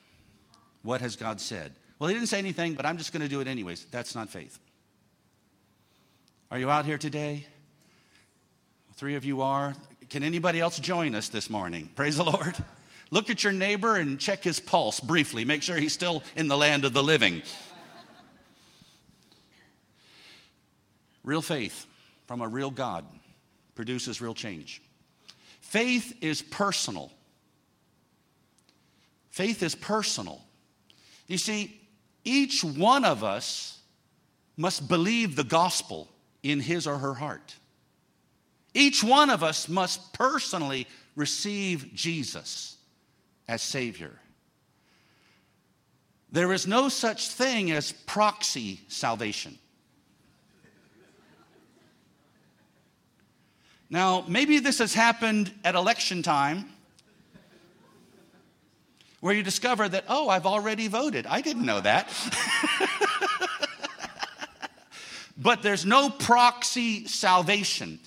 What 0.81 1.01
has 1.01 1.15
God 1.15 1.41
said? 1.41 1.73
Well, 1.97 2.07
He 2.07 2.13
didn't 2.13 2.29
say 2.29 2.39
anything, 2.39 2.73
but 2.73 2.85
I'm 2.85 2.97
just 2.97 3.11
going 3.11 3.21
to 3.21 3.27
do 3.27 3.41
it 3.41 3.47
anyways. 3.47 3.85
That's 3.91 4.15
not 4.15 4.29
faith. 4.29 4.57
Are 6.51 6.57
you 6.57 6.69
out 6.69 6.85
here 6.85 6.97
today? 6.97 7.45
Three 8.95 9.15
of 9.15 9.23
you 9.23 9.41
are. 9.41 9.75
Can 10.09 10.23
anybody 10.23 10.59
else 10.59 10.79
join 10.79 11.13
us 11.13 11.29
this 11.29 11.49
morning? 11.49 11.89
Praise 11.95 12.17
the 12.17 12.23
Lord. 12.23 12.55
Look 13.11 13.29
at 13.29 13.43
your 13.43 13.53
neighbor 13.53 13.95
and 13.95 14.19
check 14.19 14.43
his 14.43 14.59
pulse 14.59 14.99
briefly. 14.99 15.45
Make 15.45 15.63
sure 15.63 15.77
he's 15.77 15.93
still 15.93 16.23
in 16.35 16.47
the 16.47 16.57
land 16.57 16.85
of 16.85 16.93
the 16.93 17.03
living. 17.03 17.41
Real 21.23 21.41
faith 21.41 21.85
from 22.27 22.41
a 22.41 22.47
real 22.47 22.71
God 22.71 23.05
produces 23.75 24.21
real 24.21 24.33
change. 24.33 24.81
Faith 25.61 26.17
is 26.21 26.41
personal. 26.41 27.11
Faith 29.29 29.61
is 29.61 29.75
personal. 29.75 30.41
You 31.29 31.37
see, 31.37 31.79
each 32.25 32.63
one 32.63 33.05
of 33.05 33.23
us 33.23 33.79
must 34.57 34.89
believe 34.89 35.37
the 35.37 35.43
gospel 35.45 36.09
in 36.43 36.59
his 36.59 36.85
or 36.85 36.97
her 36.97 37.13
heart. 37.13 37.55
Each 38.73 39.03
one 39.03 39.29
of 39.29 39.43
us 39.43 39.69
must 39.69 40.11
personally 40.11 40.87
receive 41.15 41.93
Jesus 41.93 42.77
as 43.47 43.61
Savior. 43.61 44.19
There 46.31 46.51
is 46.51 46.67
no 46.67 46.89
such 46.89 47.29
thing 47.29 47.71
as 47.71 47.91
proxy 47.91 48.81
salvation. 48.87 49.57
Now, 53.91 54.23
maybe 54.27 54.59
this 54.59 54.79
has 54.79 54.93
happened 54.93 55.51
at 55.63 55.75
election 55.75 56.21
time 56.23 56.69
where 59.19 59.33
you 59.33 59.43
discover 59.43 59.87
that, 59.89 60.05
oh, 60.07 60.29
I've 60.29 60.45
already 60.45 60.87
voted. 60.87 61.25
I 61.25 61.41
didn't 61.41 61.65
know 61.65 61.81
that. 61.81 62.09
but 65.37 65.61
there's 65.61 65.85
no 65.85 66.09
proxy 66.09 67.05
salvation. 67.07 67.99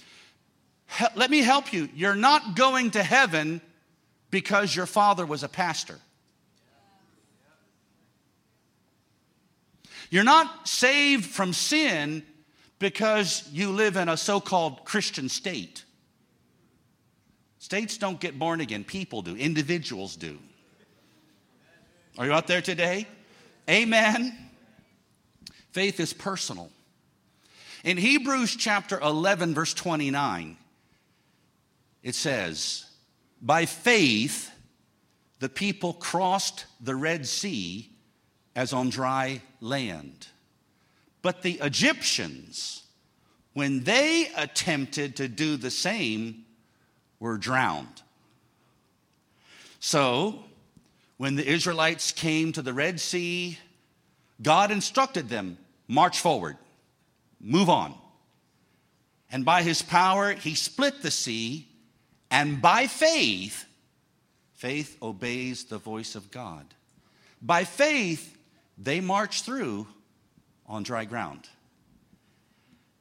He- 0.98 1.04
let 1.14 1.30
me 1.30 1.40
help 1.40 1.72
you. 1.72 1.88
You're 1.94 2.14
not 2.14 2.56
going 2.56 2.92
to 2.92 3.02
heaven 3.02 3.60
because 4.30 4.74
your 4.74 4.86
father 4.86 5.26
was 5.26 5.42
a 5.42 5.48
pastor. 5.48 5.98
You're 10.10 10.24
not 10.24 10.68
saved 10.68 11.24
from 11.24 11.52
sin 11.52 12.22
because 12.78 13.48
you 13.52 13.70
live 13.70 13.96
in 13.96 14.08
a 14.08 14.16
so 14.16 14.40
called 14.40 14.84
Christian 14.84 15.28
state. 15.28 15.84
States 17.58 17.96
don't 17.96 18.20
get 18.20 18.38
born 18.38 18.60
again, 18.60 18.84
people 18.84 19.22
do, 19.22 19.36
individuals 19.36 20.16
do. 20.16 20.38
Are 22.18 22.26
you 22.26 22.32
out 22.32 22.46
there 22.46 22.60
today? 22.60 23.06
Amen. 23.70 24.36
Faith 25.70 25.98
is 25.98 26.12
personal. 26.12 26.70
In 27.84 27.96
Hebrews 27.96 28.54
chapter 28.54 29.00
11, 29.00 29.54
verse 29.54 29.72
29, 29.72 30.56
it 32.02 32.14
says, 32.14 32.84
By 33.40 33.64
faith, 33.64 34.50
the 35.38 35.48
people 35.48 35.94
crossed 35.94 36.66
the 36.80 36.94
Red 36.94 37.26
Sea 37.26 37.88
as 38.54 38.74
on 38.74 38.90
dry 38.90 39.40
land. 39.60 40.28
But 41.22 41.40
the 41.40 41.58
Egyptians, 41.62 42.82
when 43.54 43.84
they 43.84 44.28
attempted 44.36 45.16
to 45.16 45.28
do 45.28 45.56
the 45.56 45.70
same, 45.70 46.44
were 47.18 47.38
drowned. 47.38 48.02
So, 49.80 50.44
when 51.22 51.36
the 51.36 51.48
Israelites 51.48 52.10
came 52.10 52.50
to 52.50 52.62
the 52.62 52.72
Red 52.72 52.98
Sea, 52.98 53.56
God 54.42 54.72
instructed 54.72 55.28
them 55.28 55.56
march 55.86 56.18
forward, 56.18 56.56
move 57.40 57.70
on. 57.70 57.94
And 59.30 59.44
by 59.44 59.62
his 59.62 59.82
power, 59.82 60.32
he 60.32 60.56
split 60.56 61.00
the 61.00 61.12
sea, 61.12 61.68
and 62.28 62.60
by 62.60 62.88
faith, 62.88 63.66
faith 64.54 64.96
obeys 65.00 65.62
the 65.66 65.78
voice 65.78 66.16
of 66.16 66.32
God. 66.32 66.66
By 67.40 67.62
faith, 67.62 68.36
they 68.76 69.00
marched 69.00 69.44
through 69.44 69.86
on 70.66 70.82
dry 70.82 71.04
ground. 71.04 71.48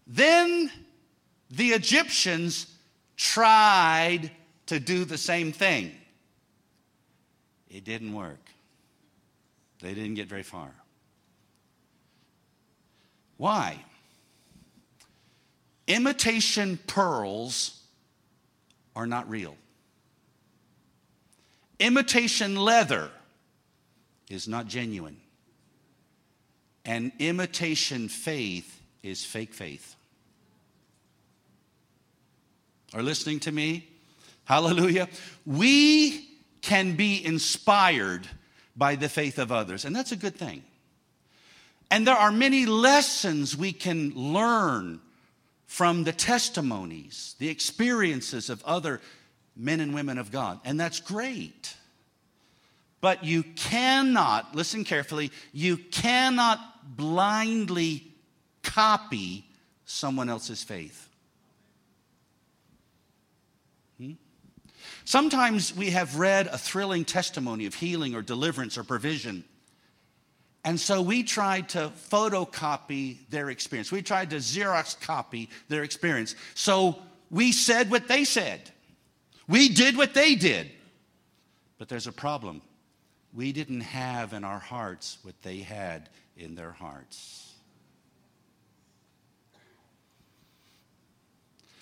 Then 0.06 0.70
the 1.50 1.70
Egyptians 1.70 2.68
tried 3.18 4.30
to 4.68 4.80
do 4.80 5.06
the 5.06 5.18
same 5.18 5.52
thing. 5.52 5.94
It 7.72 7.86
didn't 7.86 8.14
work. 8.14 8.40
They 9.82 9.94
didn't 9.94 10.16
get 10.16 10.28
very 10.28 10.44
far. 10.44 10.72
Why? 13.38 13.78
Imitation 15.88 16.78
pearls 16.86 17.82
are 18.96 19.08
not 19.08 19.30
real. 19.30 19.56
Imitation 21.80 22.56
leather 22.56 23.10
is 24.30 24.48
not 24.48 24.68
genuine. 24.68 25.18
And 26.86 27.12
imitation 27.20 28.10
faith 28.10 28.82
is 29.02 29.26
fake 29.26 29.54
faith. 29.54 29.96
Are 32.94 33.02
listening 33.02 33.40
to 33.42 33.52
me? 33.52 33.88
Hallelujah. 34.46 35.08
We 35.46 36.31
can 36.62 36.96
be 36.96 37.24
inspired 37.24 38.28
by 38.76 38.96
the 38.96 39.10
faith 39.10 39.38
of 39.38 39.52
others, 39.52 39.86
and 39.86 39.96
that's 39.96 40.12
a 40.12 40.16
good 40.16 40.36
thing. 40.36 40.64
And 41.90 42.08
there 42.08 42.16
are 42.16 42.32
many 42.32 42.66
lessons 42.66 43.58
we 43.58 43.74
can 43.74 44.14
learn 44.16 45.02
from 45.66 46.04
the 46.04 46.14
testimonies, 46.14 47.36
the 47.40 47.50
experiences 47.50 48.50
of 48.50 48.64
other 48.64 49.02
men 49.56 49.80
and 49.80 49.94
women 49.94 50.18
of 50.18 50.32
God, 50.32 50.60
and 50.64 50.80
that's 50.80 51.00
great. 51.00 51.76
But 53.02 53.24
you 53.24 53.44
cannot, 53.44 54.56
listen 54.56 54.84
carefully, 54.84 55.32
you 55.52 55.76
cannot 55.78 56.60
blindly 56.96 58.08
copy 58.64 59.46
someone 59.86 60.30
else's 60.30 60.64
faith. 60.64 61.10
Sometimes 65.06 65.76
we 65.76 65.92
have 65.92 66.18
read 66.18 66.48
a 66.48 66.58
thrilling 66.58 67.06
testimony 67.06 67.66
of 67.66 67.76
healing 67.76 68.16
or 68.16 68.22
deliverance 68.22 68.78
or 68.78 68.84
provision. 68.84 69.44
And 70.64 70.80
so 70.80 71.02
we 71.02 71.24
tried 71.24 71.70
to 71.70 71.92
photocopy 72.10 73.18
their 73.30 73.50
experience. 73.50 73.92
We 73.92 74.02
tried 74.02 74.30
to 74.30 74.38
Xerox 74.38 75.00
copy 75.00 75.50
their 75.70 75.84
experience. 75.84 76.36
So 76.54 77.00
we 77.32 77.52
said 77.52 77.90
what 77.90 78.08
they 78.08 78.24
said. 78.26 78.70
We 79.48 79.70
did 79.70 79.98
what 79.98 80.14
they 80.14 80.36
did. 80.36 80.72
But 81.78 81.90
there's 81.90 82.08
a 82.08 82.12
problem. 82.12 82.62
We 83.34 83.54
didn't 83.54 83.82
have 83.82 84.34
in 84.34 84.44
our 84.44 84.60
hearts 84.60 85.18
what 85.24 85.42
they 85.42 85.60
had 85.60 86.10
in 86.38 86.56
their 86.56 86.72
hearts. 86.72 87.52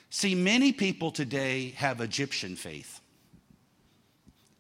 See, 0.10 0.36
many 0.36 0.72
people 0.72 1.12
today 1.12 1.72
have 1.78 2.02
Egyptian 2.02 2.56
faith, 2.56 3.02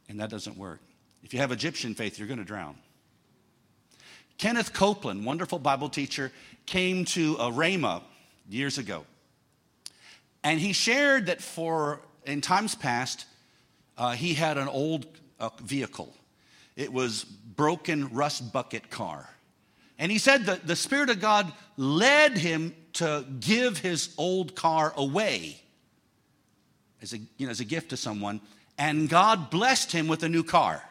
and 0.10 0.20
that 0.20 0.30
doesn't 0.30 0.58
work. 0.58 0.82
If 1.24 1.34
you 1.34 1.40
have 1.40 1.52
Egyptian 1.52 1.94
faith, 1.96 2.18
you're 2.18 2.28
going 2.28 2.40
to 2.40 2.46
drown. 2.46 2.76
Kenneth 4.38 4.74
Copeland, 4.74 5.26
wonderful 5.26 5.60
Bible 5.60 5.90
teacher, 5.90 6.32
came 6.66 7.06
to 7.06 7.36
a 7.36 7.52
Rhema 7.52 8.02
years 8.50 8.78
ago. 8.78 9.06
And 10.44 10.60
he 10.60 10.74
shared 10.74 11.28
that 11.28 11.42
for, 11.42 12.02
in 12.26 12.42
times 12.42 12.74
past, 12.74 13.26
uh, 13.98 14.12
he 14.12 14.34
had 14.34 14.58
an 14.58 14.68
old 14.68 15.06
uh, 15.40 15.50
vehicle. 15.62 16.14
It 16.76 16.92
was 16.92 17.24
broken 17.24 18.14
rust 18.14 18.54
bucket 18.54 18.90
car. 18.90 19.30
And 19.98 20.10
he 20.10 20.18
said 20.18 20.46
that 20.46 20.66
the 20.66 20.78
Spirit 20.78 21.10
of 21.10 21.20
God 21.20 21.52
led 21.76 22.38
him 22.38 22.74
to 22.94 23.26
give 23.42 23.78
his 23.80 24.14
old 24.18 24.56
car 24.56 24.94
away 24.96 25.62
as 27.02 27.12
a, 27.14 27.18
you 27.38 27.46
know, 27.46 27.50
as 27.50 27.60
a 27.60 27.66
gift 27.66 27.90
to 27.90 27.98
someone. 27.98 28.40
And 28.80 29.10
God 29.10 29.50
blessed 29.50 29.92
him 29.92 30.08
with 30.08 30.24
a 30.24 30.30
new 30.30 30.44
car. 30.44 30.82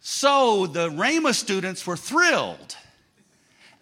So 0.00 0.66
the 0.66 0.88
Rhema 0.88 1.34
students 1.34 1.86
were 1.86 1.96
thrilled. 1.96 2.74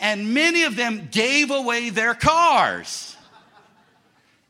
And 0.01 0.35
many 0.35 0.65
of 0.65 0.75
them 0.75 1.09
gave 1.11 1.53
away 1.53 1.91
their 1.91 2.13
cars. 2.13 3.17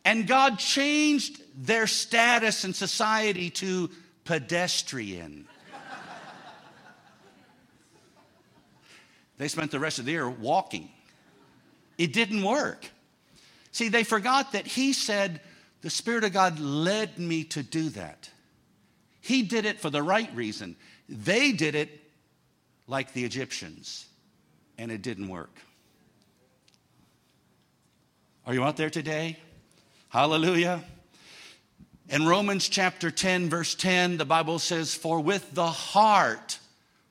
And 0.02 0.26
God 0.26 0.58
changed 0.58 1.42
their 1.56 1.86
status 1.86 2.64
in 2.64 2.72
society 2.72 3.50
to 3.50 3.90
pedestrian. 4.24 5.46
they 9.36 9.48
spent 9.48 9.70
the 9.70 9.78
rest 9.78 9.98
of 9.98 10.06
the 10.06 10.12
year 10.12 10.28
walking. 10.28 10.88
It 11.98 12.14
didn't 12.14 12.42
work. 12.42 12.90
See, 13.72 13.88
they 13.88 14.04
forgot 14.04 14.52
that 14.52 14.66
He 14.66 14.94
said, 14.94 15.40
The 15.82 15.90
Spirit 15.90 16.24
of 16.24 16.32
God 16.32 16.58
led 16.58 17.18
me 17.18 17.44
to 17.44 17.62
do 17.62 17.90
that. 17.90 18.30
He 19.20 19.42
did 19.42 19.64
it 19.64 19.80
for 19.80 19.90
the 19.90 20.02
right 20.02 20.32
reason. 20.34 20.76
They 21.08 21.52
did 21.52 21.74
it 21.74 21.90
like 22.86 23.12
the 23.12 23.24
Egyptians, 23.24 24.06
and 24.78 24.90
it 24.90 25.02
didn't 25.02 25.28
work. 25.28 25.58
Are 28.46 28.54
you 28.54 28.62
out 28.62 28.76
there 28.76 28.90
today? 28.90 29.38
Hallelujah. 30.08 30.84
In 32.08 32.26
Romans 32.26 32.68
chapter 32.68 33.10
10, 33.10 33.50
verse 33.50 33.74
10, 33.74 34.18
the 34.18 34.24
Bible 34.24 34.60
says, 34.60 34.94
For 34.94 35.18
with 35.18 35.52
the 35.52 35.66
heart 35.66 36.60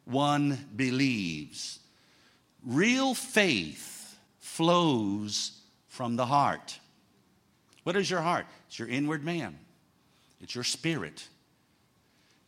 one 0.05 0.57
believes. 0.75 1.79
Real 2.65 3.13
faith 3.13 4.17
flows 4.39 5.59
from 5.89 6.15
the 6.15 6.25
heart. 6.25 6.79
What 7.85 7.95
is 7.95 8.09
your 8.09 8.21
heart? 8.21 8.47
It's 8.67 8.79
your 8.79 8.89
inward 8.89 9.23
man, 9.23 9.57
it's 10.41 10.53
your 10.53 10.65
spirit. 10.65 11.29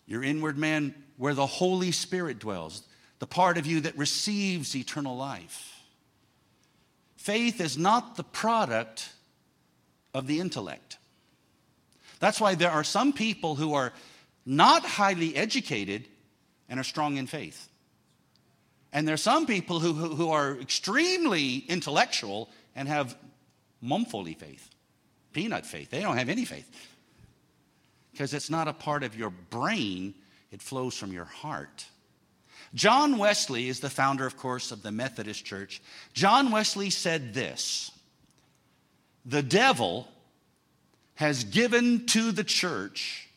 Your 0.10 0.24
inward 0.24 0.58
man 0.58 0.96
where 1.18 1.34
the 1.34 1.46
Holy 1.46 1.92
Spirit 1.92 2.40
dwells, 2.40 2.84
the 3.20 3.28
part 3.28 3.58
of 3.58 3.66
you 3.66 3.82
that 3.82 3.98
receives 3.98 4.74
eternal 4.74 5.18
life. 5.18 5.82
Faith 7.18 7.60
is 7.60 7.78
not 7.78 8.16
the 8.16 8.24
product 8.24 9.10
of 10.14 10.26
the 10.26 10.40
intellect. 10.40 10.98
That's 12.22 12.40
why 12.40 12.56
there 12.56 12.72
are 12.72 12.86
some 12.86 13.12
people 13.12 13.56
who 13.56 13.74
are 13.74 13.92
not 14.46 14.86
highly 14.86 15.36
educated 15.36 16.08
and 16.70 16.80
are 16.80 16.86
strong 16.86 17.18
in 17.18 17.28
faith. 17.28 17.68
And 18.94 19.06
there 19.06 19.14
are 19.14 19.18
some 19.18 19.46
people 19.46 19.82
who, 19.82 19.92
who, 19.92 20.16
who 20.16 20.30
are 20.32 20.58
extremely 20.58 21.58
intellectual 21.58 22.50
and 22.78 22.88
have 22.88 23.14
mumfully 23.82 24.36
faith, 24.36 24.70
peanut 25.38 25.68
faith. 25.68 25.92
They 25.92 26.02
don't 26.02 26.18
have 26.18 26.30
any 26.30 26.46
faith 26.46 26.68
because 28.12 28.34
it's 28.34 28.50
not 28.50 28.68
a 28.68 28.74
part 28.74 29.04
of 29.04 29.16
your 29.16 29.30
brain, 29.30 30.16
it 30.52 30.64
flows 30.64 30.98
from 30.98 31.14
your 31.14 31.26
heart. 31.26 31.86
John 32.74 33.20
Wesley 33.20 33.70
is 33.70 33.80
the 33.80 33.90
founder, 33.92 34.26
of 34.26 34.36
course, 34.36 34.72
of 34.72 34.82
the 34.82 34.92
Methodist 34.92 35.46
Church. 35.46 35.80
John 36.14 36.50
Wesley 36.50 36.90
said 36.90 37.36
this 37.36 37.92
The 39.28 39.44
devil 39.44 40.08
has 41.14 41.44
given 41.44 42.08
to 42.08 42.32
the 42.32 42.44
church 42.44 43.30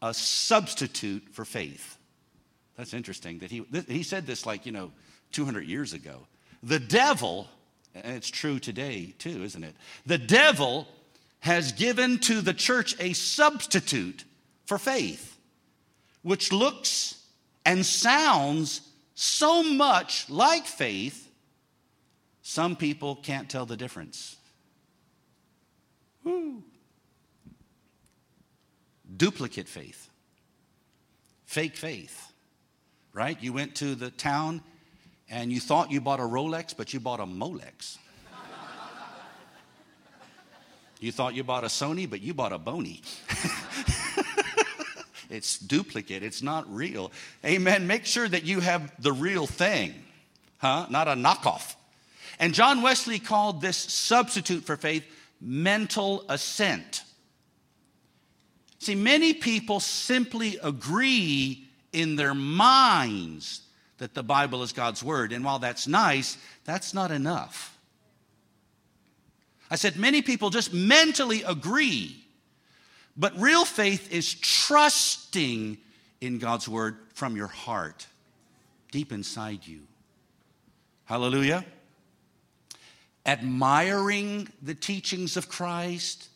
a 0.00 0.14
substitute 0.14 1.24
for 1.32 1.44
faith. 1.44 1.98
That's 2.78 2.94
interesting 2.94 3.40
that 3.40 3.50
he, 3.50 3.66
he 3.86 4.02
said 4.02 4.26
this 4.26 4.46
like, 4.46 4.64
you 4.64 4.72
know, 4.72 4.92
200 5.32 5.66
years 5.66 5.92
ago. 5.92 6.20
The 6.62 6.78
devil, 6.78 7.48
and 7.94 8.16
it's 8.16 8.30
true 8.30 8.58
today 8.58 9.14
too, 9.18 9.42
isn't 9.42 9.64
it? 9.64 9.74
The 10.06 10.16
devil 10.16 10.88
has 11.40 11.72
given 11.72 12.18
to 12.18 12.40
the 12.40 12.54
church 12.54 12.96
a 13.00 13.12
substitute 13.12 14.24
for 14.66 14.78
faith 14.78 15.38
which 16.22 16.52
looks 16.52 17.24
and 17.64 17.84
sounds 17.84 18.82
so 19.14 19.62
much 19.62 20.28
like 20.28 20.66
faith, 20.66 21.30
some 22.42 22.76
people 22.76 23.16
can't 23.16 23.48
tell 23.48 23.66
the 23.66 23.76
difference. 23.76 24.36
Woo. 26.24 26.62
Duplicate 29.16 29.68
faith, 29.68 30.10
fake 31.46 31.76
faith, 31.76 32.32
right? 33.12 33.42
You 33.42 33.52
went 33.52 33.74
to 33.76 33.94
the 33.94 34.10
town 34.10 34.62
and 35.30 35.50
you 35.50 35.60
thought 35.60 35.90
you 35.90 36.00
bought 36.00 36.20
a 36.20 36.24
Rolex, 36.24 36.76
but 36.76 36.92
you 36.92 37.00
bought 37.00 37.20
a 37.20 37.26
Molex. 37.26 37.96
You 41.00 41.12
thought 41.12 41.34
you 41.34 41.44
bought 41.44 41.64
a 41.64 41.68
Sony, 41.68 42.08
but 42.08 42.20
you 42.20 42.34
bought 42.34 42.52
a 42.52 42.58
Boney. 42.58 43.02
It's 45.30 45.58
duplicate, 45.58 46.22
it's 46.22 46.42
not 46.42 46.72
real. 46.74 47.12
Amen. 47.44 47.86
Make 47.86 48.06
sure 48.06 48.28
that 48.28 48.44
you 48.44 48.60
have 48.60 48.92
the 49.00 49.12
real 49.12 49.46
thing, 49.46 49.94
huh? 50.58 50.86
Not 50.90 51.08
a 51.08 51.12
knockoff. 51.12 51.74
And 52.38 52.54
John 52.54 52.82
Wesley 52.82 53.18
called 53.18 53.60
this 53.60 53.76
substitute 53.76 54.64
for 54.64 54.76
faith 54.76 55.04
mental 55.40 56.24
assent. 56.28 57.02
See, 58.78 58.94
many 58.94 59.34
people 59.34 59.80
simply 59.80 60.58
agree 60.62 61.68
in 61.92 62.16
their 62.16 62.34
minds 62.34 63.62
that 63.98 64.14
the 64.14 64.22
Bible 64.22 64.62
is 64.62 64.72
God's 64.72 65.02
word. 65.02 65.32
And 65.32 65.44
while 65.44 65.58
that's 65.58 65.88
nice, 65.88 66.38
that's 66.64 66.94
not 66.94 67.10
enough. 67.10 67.76
I 69.70 69.76
said, 69.76 69.96
many 69.96 70.22
people 70.22 70.50
just 70.50 70.72
mentally 70.72 71.42
agree 71.42 72.24
but 73.18 73.38
real 73.38 73.64
faith 73.64 74.12
is 74.12 74.32
trusting 74.32 75.76
in 76.20 76.38
God's 76.38 76.68
word 76.68 76.96
from 77.14 77.34
your 77.34 77.48
heart, 77.48 78.06
deep 78.92 79.10
inside 79.12 79.66
you. 79.66 79.80
Hallelujah. 81.04 81.64
Admiring 83.26 84.48
the 84.62 84.74
teachings 84.74 85.36
of 85.36 85.48
Christ, 85.48 86.28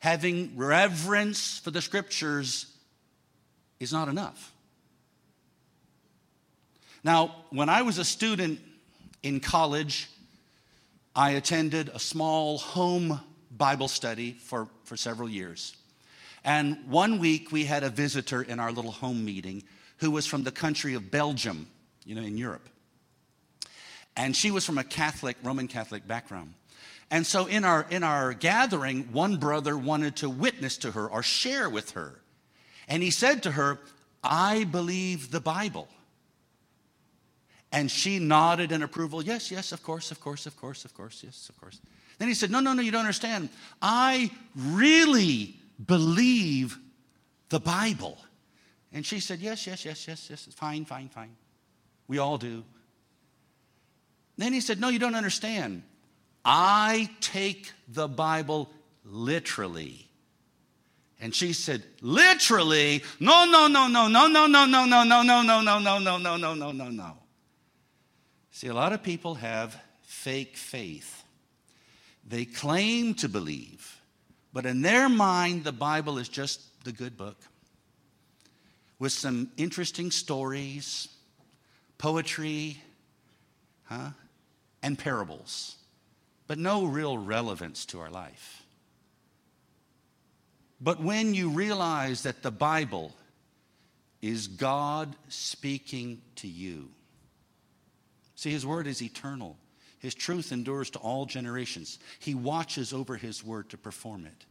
having 0.00 0.56
reverence 0.56 1.60
for 1.60 1.70
the 1.70 1.80
scriptures 1.80 2.66
is 3.78 3.92
not 3.92 4.08
enough. 4.08 4.52
Now, 7.04 7.44
when 7.50 7.68
I 7.68 7.82
was 7.82 7.98
a 7.98 8.04
student 8.04 8.58
in 9.22 9.38
college, 9.38 10.08
I 11.14 11.30
attended 11.30 11.88
a 11.88 11.98
small 11.98 12.58
home 12.58 13.20
Bible 13.50 13.88
study 13.88 14.32
for, 14.32 14.68
for 14.84 14.96
several 14.96 15.28
years. 15.28 15.76
And 16.44 16.78
one 16.88 17.18
week 17.18 17.50
we 17.52 17.64
had 17.64 17.82
a 17.82 17.90
visitor 17.90 18.42
in 18.42 18.60
our 18.60 18.72
little 18.72 18.92
home 18.92 19.24
meeting 19.24 19.64
who 19.98 20.10
was 20.10 20.26
from 20.26 20.44
the 20.44 20.52
country 20.52 20.94
of 20.94 21.10
Belgium, 21.10 21.66
you 22.04 22.14
know, 22.14 22.22
in 22.22 22.38
Europe. 22.38 22.68
And 24.16 24.34
she 24.34 24.50
was 24.50 24.64
from 24.64 24.78
a 24.78 24.84
Catholic, 24.84 25.36
Roman 25.42 25.68
Catholic 25.68 26.06
background. 26.06 26.54
And 27.10 27.26
so 27.26 27.46
in 27.46 27.64
our, 27.64 27.86
in 27.90 28.02
our 28.02 28.34
gathering, 28.34 29.04
one 29.12 29.36
brother 29.36 29.76
wanted 29.76 30.16
to 30.16 30.30
witness 30.30 30.76
to 30.78 30.92
her 30.92 31.08
or 31.08 31.22
share 31.22 31.70
with 31.70 31.92
her. 31.92 32.20
And 32.86 33.02
he 33.02 33.10
said 33.10 33.42
to 33.44 33.52
her, 33.52 33.78
I 34.22 34.64
believe 34.64 35.30
the 35.30 35.40
Bible. 35.40 35.88
And 37.70 37.90
she 37.90 38.18
nodded 38.18 38.72
in 38.72 38.82
approval. 38.82 39.22
Yes, 39.22 39.50
yes, 39.50 39.72
of 39.72 39.82
course, 39.82 40.10
of 40.10 40.20
course, 40.20 40.46
of 40.46 40.56
course, 40.56 40.84
of 40.84 40.94
course, 40.94 41.22
yes, 41.22 41.48
of 41.48 41.60
course. 41.60 41.80
Then 42.18 42.28
he 42.28 42.34
said, 42.34 42.50
No, 42.50 42.60
no, 42.60 42.72
no, 42.72 42.82
you 42.82 42.90
don't 42.90 43.00
understand. 43.00 43.50
I 43.82 44.30
really 44.56 45.56
believe 45.84 46.78
the 47.48 47.60
Bible. 47.60 48.18
And 48.92 49.04
she 49.04 49.20
said, 49.20 49.40
Yes, 49.40 49.66
yes, 49.66 49.84
yes, 49.84 50.08
yes, 50.08 50.28
yes, 50.30 50.48
fine, 50.54 50.84
fine, 50.84 51.08
fine. 51.08 51.36
We 52.08 52.18
all 52.18 52.38
do. 52.38 52.64
Then 54.38 54.52
he 54.52 54.60
said, 54.60 54.80
No, 54.80 54.88
you 54.88 54.98
don't 54.98 55.14
understand. 55.14 55.82
I 56.44 57.10
take 57.20 57.72
the 57.88 58.08
Bible 58.08 58.70
literally. 59.04 60.08
And 61.20 61.34
she 61.34 61.52
said, 61.52 61.82
Literally? 62.00 63.02
No, 63.20 63.44
no, 63.44 63.66
no, 63.66 63.88
no, 63.88 64.08
no, 64.08 64.26
no, 64.26 64.46
no, 64.46 64.64
no, 64.64 64.84
no, 64.84 65.04
no, 65.04 65.22
no, 65.22 65.42
no, 65.42 65.60
no, 65.60 65.78
no, 65.78 65.98
no, 65.98 66.18
no, 66.18 66.36
no, 66.36 66.54
no, 66.54 66.72
no, 66.72 66.88
no. 66.88 67.16
See, 68.58 68.66
a 68.66 68.74
lot 68.74 68.92
of 68.92 69.04
people 69.04 69.36
have 69.36 69.80
fake 70.02 70.56
faith. 70.56 71.22
They 72.26 72.44
claim 72.44 73.14
to 73.14 73.28
believe, 73.28 74.00
but 74.52 74.66
in 74.66 74.82
their 74.82 75.08
mind, 75.08 75.62
the 75.62 75.70
Bible 75.70 76.18
is 76.18 76.28
just 76.28 76.60
the 76.82 76.90
good 76.90 77.16
book 77.16 77.36
with 78.98 79.12
some 79.12 79.52
interesting 79.56 80.10
stories, 80.10 81.06
poetry, 81.98 82.82
huh, 83.84 84.10
and 84.82 84.98
parables, 84.98 85.76
but 86.48 86.58
no 86.58 86.84
real 86.84 87.16
relevance 87.16 87.86
to 87.86 88.00
our 88.00 88.10
life. 88.10 88.64
But 90.80 91.00
when 91.00 91.32
you 91.32 91.50
realize 91.50 92.24
that 92.24 92.42
the 92.42 92.50
Bible 92.50 93.14
is 94.20 94.48
God 94.48 95.14
speaking 95.28 96.22
to 96.34 96.48
you, 96.48 96.90
see, 98.38 98.50
His 98.50 98.64
Word 98.64 98.86
is 98.86 99.02
eternal. 99.02 99.56
His 99.98 100.14
truth 100.14 100.52
endures 100.52 100.90
to 100.90 100.98
all 101.00 101.26
generations. 101.26 101.98
He 102.20 102.34
watches 102.34 102.92
over 102.92 103.16
His 103.16 103.44
Word 103.44 103.68
to 103.70 103.76
perform 103.76 104.26
it. 104.26 104.46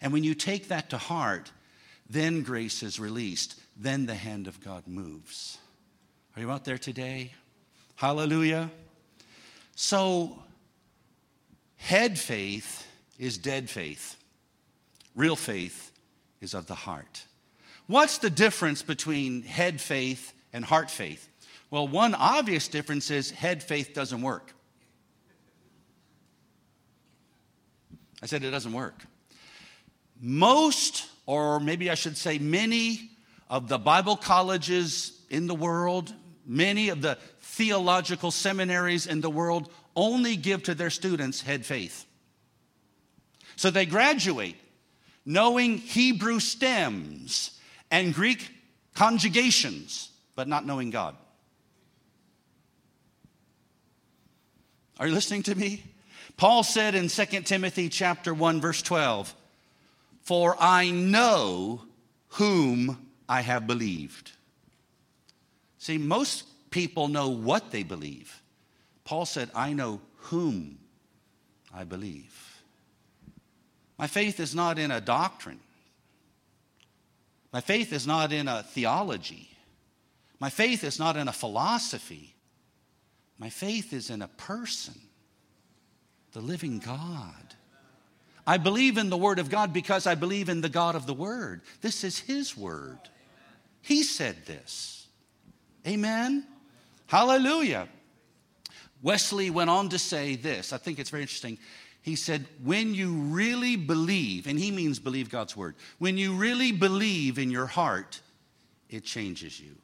And 0.00 0.12
when 0.12 0.22
you 0.22 0.34
take 0.34 0.68
that 0.68 0.90
to 0.90 0.98
heart, 0.98 1.50
then 2.08 2.42
grace 2.42 2.82
is 2.82 3.00
released. 3.00 3.60
Then 3.76 4.06
the 4.06 4.14
hand 4.14 4.46
of 4.46 4.62
God 4.62 4.86
moves. 4.86 5.58
Are 6.36 6.40
you 6.40 6.50
out 6.50 6.64
there 6.64 6.78
today? 6.78 7.32
Hallelujah. 7.96 8.70
So, 9.74 10.38
head 11.76 12.18
faith 12.18 12.86
is 13.18 13.36
dead 13.36 13.68
faith. 13.68 14.16
Real 15.16 15.36
faith 15.36 15.90
is 16.40 16.54
of 16.54 16.66
the 16.66 16.74
heart. 16.74 17.24
What's 17.86 18.18
the 18.18 18.30
difference 18.30 18.82
between 18.82 19.42
head 19.42 19.80
faith 19.80 20.32
and 20.52 20.64
heart 20.64 20.90
faith? 20.90 21.28
Well, 21.74 21.88
one 21.88 22.14
obvious 22.14 22.68
difference 22.68 23.10
is 23.10 23.32
head 23.32 23.60
faith 23.60 23.94
doesn't 23.94 24.22
work. 24.22 24.54
I 28.22 28.26
said 28.26 28.44
it 28.44 28.52
doesn't 28.52 28.72
work. 28.72 29.02
Most, 30.20 31.08
or 31.26 31.58
maybe 31.58 31.90
I 31.90 31.96
should 31.96 32.16
say 32.16 32.38
many, 32.38 33.10
of 33.50 33.66
the 33.66 33.78
Bible 33.78 34.16
colleges 34.16 35.20
in 35.30 35.48
the 35.48 35.54
world, 35.56 36.14
many 36.46 36.90
of 36.90 37.02
the 37.02 37.18
theological 37.40 38.30
seminaries 38.30 39.08
in 39.08 39.20
the 39.20 39.28
world 39.28 39.68
only 39.96 40.36
give 40.36 40.62
to 40.62 40.76
their 40.76 40.90
students 40.90 41.40
head 41.40 41.66
faith. 41.66 42.06
So 43.56 43.72
they 43.72 43.84
graduate 43.84 44.54
knowing 45.26 45.78
Hebrew 45.78 46.38
stems 46.38 47.58
and 47.90 48.14
Greek 48.14 48.48
conjugations, 48.94 50.10
but 50.36 50.46
not 50.46 50.64
knowing 50.64 50.90
God. 50.90 51.16
Are 54.98 55.08
you 55.08 55.12
listening 55.14 55.42
to 55.44 55.54
me? 55.54 55.82
Paul 56.36 56.62
said 56.62 56.94
in 56.94 57.08
2 57.08 57.46
Timothy 57.46 57.88
chapter 57.88 58.32
1 58.32 58.60
verse 58.60 58.82
12, 58.82 59.34
"For 60.22 60.60
I 60.60 60.90
know 60.90 61.86
whom 62.28 63.10
I 63.28 63.40
have 63.40 63.66
believed." 63.66 64.32
See, 65.78 65.98
most 65.98 66.44
people 66.70 67.08
know 67.08 67.28
what 67.28 67.70
they 67.70 67.82
believe. 67.82 68.40
Paul 69.04 69.26
said, 69.26 69.50
"I 69.54 69.72
know 69.72 70.00
whom 70.16 70.78
I 71.72 71.84
believe." 71.84 72.62
My 73.98 74.06
faith 74.06 74.40
is 74.40 74.54
not 74.54 74.78
in 74.78 74.90
a 74.90 75.00
doctrine. 75.00 75.60
My 77.52 77.60
faith 77.60 77.92
is 77.92 78.06
not 78.06 78.32
in 78.32 78.48
a 78.48 78.62
theology. 78.62 79.56
My 80.40 80.50
faith 80.50 80.82
is 80.82 80.98
not 80.98 81.16
in 81.16 81.28
a 81.28 81.32
philosophy. 81.32 82.33
My 83.38 83.50
faith 83.50 83.92
is 83.92 84.10
in 84.10 84.22
a 84.22 84.28
person 84.28 84.94
the 86.32 86.40
living 86.40 86.80
God. 86.80 87.54
I 88.46 88.58
believe 88.58 88.98
in 88.98 89.08
the 89.08 89.16
Word 89.16 89.38
of 89.38 89.48
God 89.48 89.72
because 89.72 90.06
I 90.06 90.14
believe 90.14 90.48
in 90.48 90.60
the 90.60 90.68
God 90.68 90.96
of 90.96 91.06
the 91.06 91.14
Word. 91.14 91.62
This 91.80 92.04
is 92.04 92.18
His 92.18 92.56
Word. 92.56 92.98
He 93.80 94.02
said 94.02 94.44
this. 94.44 95.06
Amen? 95.86 96.46
Hallelujah. 97.06 97.88
Wesley 99.02 99.50
went 99.50 99.70
on 99.70 99.90
to 99.90 99.98
say 99.98 100.36
this. 100.36 100.72
I 100.72 100.78
think 100.78 100.98
it's 100.98 101.10
very 101.10 101.22
interesting. 101.22 101.58
He 102.02 102.16
said, 102.16 102.46
When 102.62 102.94
you 102.94 103.12
really 103.12 103.76
believe, 103.76 104.46
and 104.46 104.58
he 104.58 104.70
means 104.70 104.98
believe 104.98 105.30
God's 105.30 105.56
Word, 105.56 105.74
when 105.98 106.18
you 106.18 106.34
really 106.34 106.72
believe 106.72 107.38
in 107.38 107.50
your 107.50 107.66
heart, 107.66 108.20
it 108.90 109.04
changes 109.04 109.60
you. 109.60 109.76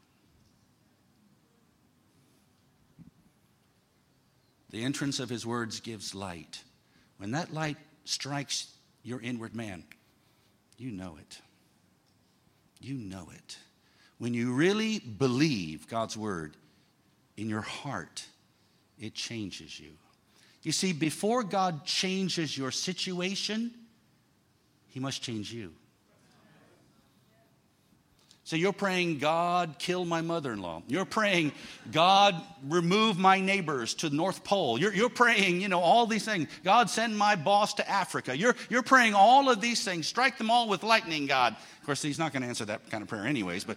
The 4.71 4.85
entrance 4.85 5.19
of 5.21 5.29
his 5.29 5.45
words 5.45 5.81
gives 5.81 6.15
light. 6.15 6.63
When 7.19 7.33
that 7.33 7.53
light 7.53 7.77
strikes 8.05 8.73
your 9.03 9.21
inward 9.21 9.55
man, 9.55 9.85
you 10.79 10.91
know 10.91 11.17
it. 11.21 11.41
You 12.81 12.95
know 12.95 13.29
it. 13.35 13.59
When 14.19 14.33
you 14.33 14.53
really 14.53 14.99
believe 14.99 15.89
God's 15.89 16.17
word 16.17 16.57
in 17.37 17.49
your 17.49 17.63
heart, 17.63 18.25
it 18.99 19.15
changes 19.15 19.79
you. 19.81 19.93
You 20.63 20.73
see, 20.73 20.93
before 20.93 21.43
God 21.43 21.85
changes 21.85 22.57
your 22.57 22.71
situation, 22.71 23.73
he 24.89 25.01
must 25.01 25.23
change 25.23 25.53
you. 25.53 25.73
So 28.51 28.57
you're 28.57 28.73
praying, 28.73 29.19
God, 29.19 29.77
kill 29.79 30.05
my 30.05 30.23
mother 30.23 30.53
in 30.53 30.61
law. 30.61 30.83
You're 30.89 31.05
praying, 31.05 31.53
God, 31.93 32.35
remove 32.67 33.17
my 33.17 33.39
neighbors 33.39 33.95
to 33.95 34.09
the 34.09 34.17
North 34.17 34.43
Pole. 34.43 34.77
You're, 34.77 34.93
you're 34.93 35.09
praying, 35.09 35.61
you 35.61 35.69
know, 35.69 35.79
all 35.79 36.05
these 36.05 36.25
things. 36.25 36.49
God, 36.65 36.91
send 36.91 37.17
my 37.17 37.37
boss 37.37 37.75
to 37.75 37.89
Africa. 37.89 38.37
You're, 38.37 38.57
you're 38.69 38.83
praying 38.83 39.15
all 39.15 39.49
of 39.49 39.61
these 39.61 39.85
things. 39.85 40.09
Strike 40.09 40.37
them 40.37 40.51
all 40.51 40.69
with 40.69 40.83
lightning, 40.83 41.27
God. 41.27 41.55
Of 41.79 41.87
course, 41.87 42.03
he's 42.03 42.19
not 42.19 42.33
going 42.33 42.43
to 42.43 42.49
answer 42.49 42.65
that 42.65 42.91
kind 42.91 43.03
of 43.03 43.09
prayer, 43.09 43.25
anyways, 43.25 43.63
but 43.63 43.77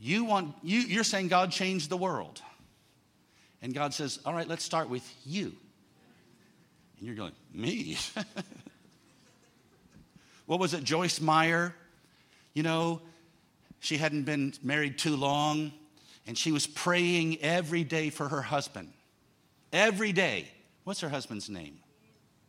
you 0.00 0.24
want, 0.24 0.54
you, 0.62 0.78
you're 0.78 1.04
saying, 1.04 1.28
God, 1.28 1.52
change 1.52 1.88
the 1.88 1.98
world. 1.98 2.40
And 3.60 3.74
God 3.74 3.92
says, 3.92 4.20
All 4.24 4.32
right, 4.32 4.48
let's 4.48 4.64
start 4.64 4.88
with 4.88 5.06
you. 5.26 5.52
And 6.98 7.06
you're 7.06 7.14
going, 7.14 7.32
Me? 7.52 7.98
what 10.46 10.58
was 10.58 10.72
it, 10.72 10.82
Joyce 10.82 11.20
Meyer? 11.20 11.74
You 12.54 12.62
know, 12.62 13.02
she 13.84 13.98
hadn't 13.98 14.22
been 14.22 14.54
married 14.62 14.96
too 14.96 15.14
long, 15.14 15.70
and 16.26 16.38
she 16.38 16.52
was 16.52 16.66
praying 16.66 17.42
every 17.42 17.84
day 17.84 18.08
for 18.08 18.28
her 18.28 18.40
husband. 18.40 18.90
Every 19.74 20.10
day. 20.10 20.48
What's 20.84 21.00
her 21.00 21.10
husband's 21.10 21.50
name? 21.50 21.78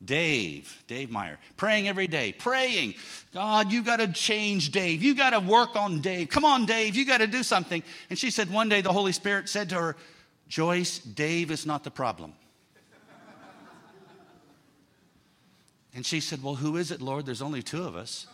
Dave, 0.03 0.81
Dave 0.88 1.11
Meyer, 1.11 1.38
praying 1.57 1.89
every 1.89 2.07
day, 2.07 2.31
praying, 2.31 2.95
God, 3.33 3.71
you 3.71 3.83
got 3.83 3.97
to 3.97 4.07
change 4.07 4.71
Dave. 4.71 5.03
You 5.03 5.13
got 5.13 5.31
to 5.31 5.41
work 5.41 5.75
on 5.75 5.99
Dave. 5.99 6.29
Come 6.29 6.45
on, 6.45 6.65
Dave, 6.65 6.95
you 6.95 7.05
got 7.05 7.17
to 7.17 7.27
do 7.27 7.43
something. 7.43 7.83
And 8.09 8.17
she 8.17 8.31
said 8.31 8.49
one 8.49 8.69
day 8.69 8.79
the 8.79 8.93
Holy 8.93 9.11
Spirit 9.11 9.49
said 9.49 9.69
to 9.69 9.75
her, 9.75 9.97
Joyce, 10.47 10.99
Dave 10.99 11.51
is 11.51 11.65
not 11.65 11.83
the 11.83 11.91
problem. 11.91 12.33
and 15.93 16.05
she 16.05 16.21
said, 16.21 16.41
Well, 16.41 16.55
who 16.55 16.77
is 16.77 16.91
it, 16.91 17.01
Lord? 17.01 17.25
There's 17.25 17.41
only 17.41 17.63
two 17.63 17.83
of 17.83 17.97
us. 17.97 18.27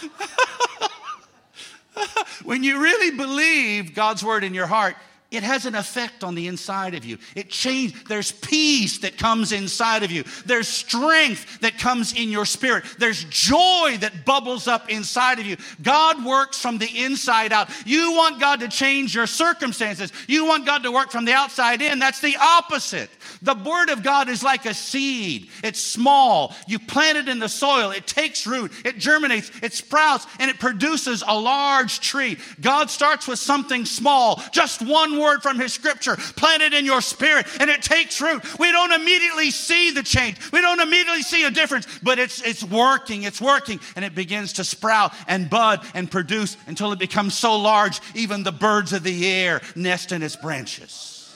when 2.44 2.62
you 2.62 2.82
really 2.82 3.16
believe 3.16 3.94
God's 3.94 4.24
word 4.24 4.44
in 4.44 4.54
your 4.54 4.66
heart, 4.66 4.96
it 5.30 5.42
has 5.42 5.66
an 5.66 5.74
effect 5.74 6.22
on 6.22 6.36
the 6.36 6.46
inside 6.46 6.94
of 6.94 7.04
you. 7.04 7.18
It 7.34 7.50
changes. 7.50 8.00
There's 8.04 8.30
peace 8.30 8.98
that 8.98 9.18
comes 9.18 9.50
inside 9.50 10.04
of 10.04 10.12
you. 10.12 10.22
There's 10.44 10.68
strength 10.68 11.60
that 11.60 11.78
comes 11.78 12.12
in 12.12 12.30
your 12.30 12.44
spirit. 12.44 12.84
There's 12.98 13.24
joy 13.24 13.96
that 14.00 14.24
bubbles 14.24 14.68
up 14.68 14.88
inside 14.88 15.40
of 15.40 15.46
you. 15.46 15.56
God 15.82 16.24
works 16.24 16.60
from 16.60 16.78
the 16.78 17.04
inside 17.04 17.52
out. 17.52 17.68
You 17.84 18.12
want 18.12 18.40
God 18.40 18.60
to 18.60 18.68
change 18.68 19.16
your 19.16 19.26
circumstances. 19.26 20.12
You 20.28 20.46
want 20.46 20.64
God 20.64 20.84
to 20.84 20.92
work 20.92 21.10
from 21.10 21.24
the 21.24 21.32
outside 21.32 21.82
in. 21.82 21.98
That's 21.98 22.20
the 22.20 22.36
opposite. 22.40 23.10
The 23.42 23.54
word 23.54 23.90
of 23.90 24.04
God 24.04 24.28
is 24.28 24.44
like 24.44 24.64
a 24.64 24.74
seed. 24.74 25.48
It's 25.64 25.80
small. 25.80 26.54
You 26.68 26.78
plant 26.78 27.18
it 27.18 27.28
in 27.28 27.40
the 27.40 27.48
soil. 27.48 27.90
It 27.90 28.06
takes 28.06 28.46
root. 28.46 28.70
It 28.84 28.98
germinates. 28.98 29.50
It 29.60 29.72
sprouts 29.72 30.26
and 30.38 30.48
it 30.50 30.60
produces 30.60 31.24
a 31.26 31.38
large 31.38 31.98
tree. 31.98 32.38
God 32.60 32.90
starts 32.90 33.26
with 33.26 33.40
something 33.40 33.84
small, 33.84 34.40
just 34.52 34.82
one 34.82 35.15
word 35.18 35.42
from 35.42 35.58
His 35.58 35.72
scripture 35.72 36.16
planted 36.16 36.74
in 36.74 36.84
your 36.84 37.00
spirit, 37.00 37.46
and 37.60 37.70
it 37.70 37.82
takes 37.82 38.20
root. 38.20 38.42
We 38.58 38.72
don't 38.72 38.92
immediately 38.92 39.50
see 39.50 39.90
the 39.90 40.02
change, 40.02 40.38
we 40.52 40.60
don't 40.60 40.80
immediately 40.80 41.22
see 41.22 41.44
a 41.44 41.50
difference, 41.50 41.86
but 42.02 42.18
it's, 42.18 42.42
it's 42.42 42.64
working, 42.64 43.24
it's 43.24 43.40
working, 43.40 43.80
and 43.94 44.04
it 44.04 44.14
begins 44.14 44.54
to 44.54 44.64
sprout 44.64 45.12
and 45.28 45.48
bud 45.50 45.84
and 45.94 46.10
produce 46.10 46.56
until 46.66 46.92
it 46.92 46.98
becomes 46.98 47.36
so 47.36 47.56
large, 47.56 48.00
even 48.14 48.42
the 48.42 48.52
birds 48.52 48.92
of 48.92 49.02
the 49.02 49.26
air 49.26 49.60
nest 49.74 50.12
in 50.12 50.22
its 50.22 50.36
branches. 50.36 51.34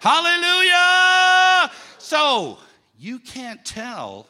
Hallelujah! 0.00 1.70
So, 1.98 2.58
you 2.98 3.18
can't 3.18 3.64
tell 3.64 4.28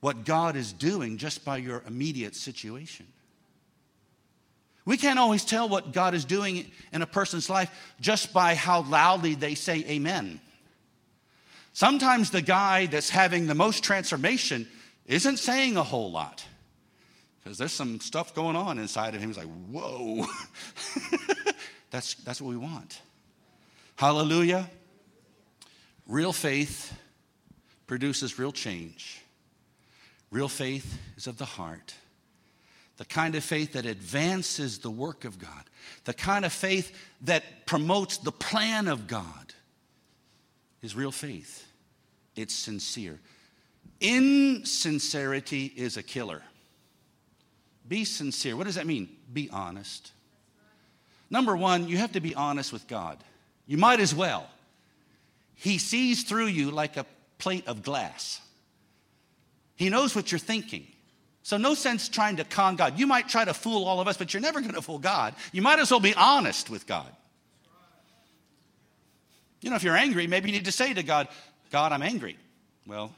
what 0.00 0.24
God 0.24 0.56
is 0.56 0.72
doing 0.72 1.16
just 1.16 1.44
by 1.44 1.56
your 1.56 1.82
immediate 1.86 2.36
situation. 2.36 3.06
We 4.86 4.96
can't 4.96 5.18
always 5.18 5.44
tell 5.44 5.68
what 5.68 5.92
God 5.92 6.14
is 6.14 6.24
doing 6.24 6.70
in 6.92 7.02
a 7.02 7.06
person's 7.06 7.48
life 7.48 7.70
just 8.00 8.32
by 8.32 8.54
how 8.54 8.82
loudly 8.82 9.34
they 9.34 9.54
say 9.54 9.84
amen. 9.88 10.40
Sometimes 11.72 12.30
the 12.30 12.42
guy 12.42 12.86
that's 12.86 13.08
having 13.08 13.46
the 13.46 13.54
most 13.54 13.82
transformation 13.82 14.68
isn't 15.06 15.38
saying 15.38 15.76
a 15.76 15.82
whole 15.82 16.10
lot 16.10 16.44
because 17.42 17.58
there's 17.58 17.72
some 17.72 18.00
stuff 18.00 18.34
going 18.34 18.56
on 18.56 18.78
inside 18.78 19.14
of 19.14 19.20
him. 19.20 19.28
He's 19.28 19.38
like, 19.38 19.48
whoa. 19.70 20.26
that's, 21.90 22.14
that's 22.14 22.40
what 22.40 22.50
we 22.50 22.56
want. 22.56 23.00
Hallelujah. 23.96 24.70
Real 26.06 26.32
faith 26.32 26.96
produces 27.86 28.38
real 28.38 28.52
change. 28.52 29.22
Real 30.30 30.48
faith 30.48 30.98
is 31.16 31.26
of 31.26 31.38
the 31.38 31.44
heart 31.44 31.94
the 32.96 33.04
kind 33.04 33.34
of 33.34 33.42
faith 33.42 33.72
that 33.72 33.86
advances 33.86 34.78
the 34.78 34.90
work 34.90 35.24
of 35.24 35.38
God, 35.38 35.64
the 36.04 36.14
kind 36.14 36.44
of 36.44 36.52
faith 36.52 36.96
that 37.22 37.66
promotes 37.66 38.18
the 38.18 38.32
plan 38.32 38.88
of 38.88 39.06
God, 39.06 39.52
is 40.82 40.94
real 40.94 41.10
faith. 41.10 41.66
It's 42.36 42.54
sincere. 42.54 43.18
Insincerity 44.00 45.72
is 45.76 45.96
a 45.96 46.02
killer. 46.02 46.42
Be 47.88 48.04
sincere. 48.04 48.56
What 48.56 48.64
does 48.64 48.76
that 48.76 48.86
mean? 48.86 49.08
Be 49.32 49.48
honest. 49.50 50.12
Number 51.30 51.56
one, 51.56 51.88
you 51.88 51.96
have 51.98 52.12
to 52.12 52.20
be 52.20 52.34
honest 52.34 52.72
with 52.72 52.86
God. 52.86 53.18
You 53.66 53.76
might 53.76 54.00
as 54.00 54.14
well. 54.14 54.46
He 55.54 55.78
sees 55.78 56.24
through 56.24 56.46
you 56.46 56.70
like 56.70 56.96
a 56.96 57.06
plate 57.38 57.66
of 57.66 57.82
glass. 57.82 58.40
He 59.76 59.88
knows 59.88 60.14
what 60.14 60.30
you're 60.30 60.38
thinking. 60.38 60.86
So, 61.44 61.58
no 61.58 61.74
sense 61.74 62.08
trying 62.08 62.36
to 62.36 62.44
con 62.44 62.74
God. 62.74 62.98
You 62.98 63.06
might 63.06 63.28
try 63.28 63.44
to 63.44 63.52
fool 63.52 63.84
all 63.84 64.00
of 64.00 64.08
us, 64.08 64.16
but 64.16 64.32
you're 64.32 64.40
never 64.40 64.62
going 64.62 64.72
to 64.72 64.80
fool 64.80 64.98
God. 64.98 65.34
You 65.52 65.60
might 65.60 65.78
as 65.78 65.90
well 65.90 66.00
be 66.00 66.14
honest 66.14 66.70
with 66.70 66.86
God. 66.86 67.06
You 69.60 69.68
know, 69.68 69.76
if 69.76 69.82
you're 69.82 69.96
angry, 69.96 70.26
maybe 70.26 70.48
you 70.48 70.56
need 70.56 70.64
to 70.64 70.72
say 70.72 70.94
to 70.94 71.02
God, 71.02 71.28
God, 71.70 71.92
I'm 71.92 72.00
angry. 72.00 72.38
Well, 72.86 73.14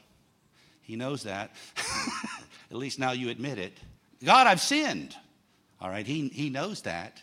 He 0.82 0.96
knows 0.96 1.22
that. 1.22 1.52
At 2.70 2.76
least 2.76 2.98
now 2.98 3.12
you 3.12 3.30
admit 3.30 3.58
it. 3.58 3.78
God, 4.24 4.48
I've 4.48 4.60
sinned. 4.60 5.14
All 5.80 5.88
right, 5.88 6.04
He, 6.04 6.26
he 6.26 6.50
knows 6.50 6.82
that. 6.82 7.22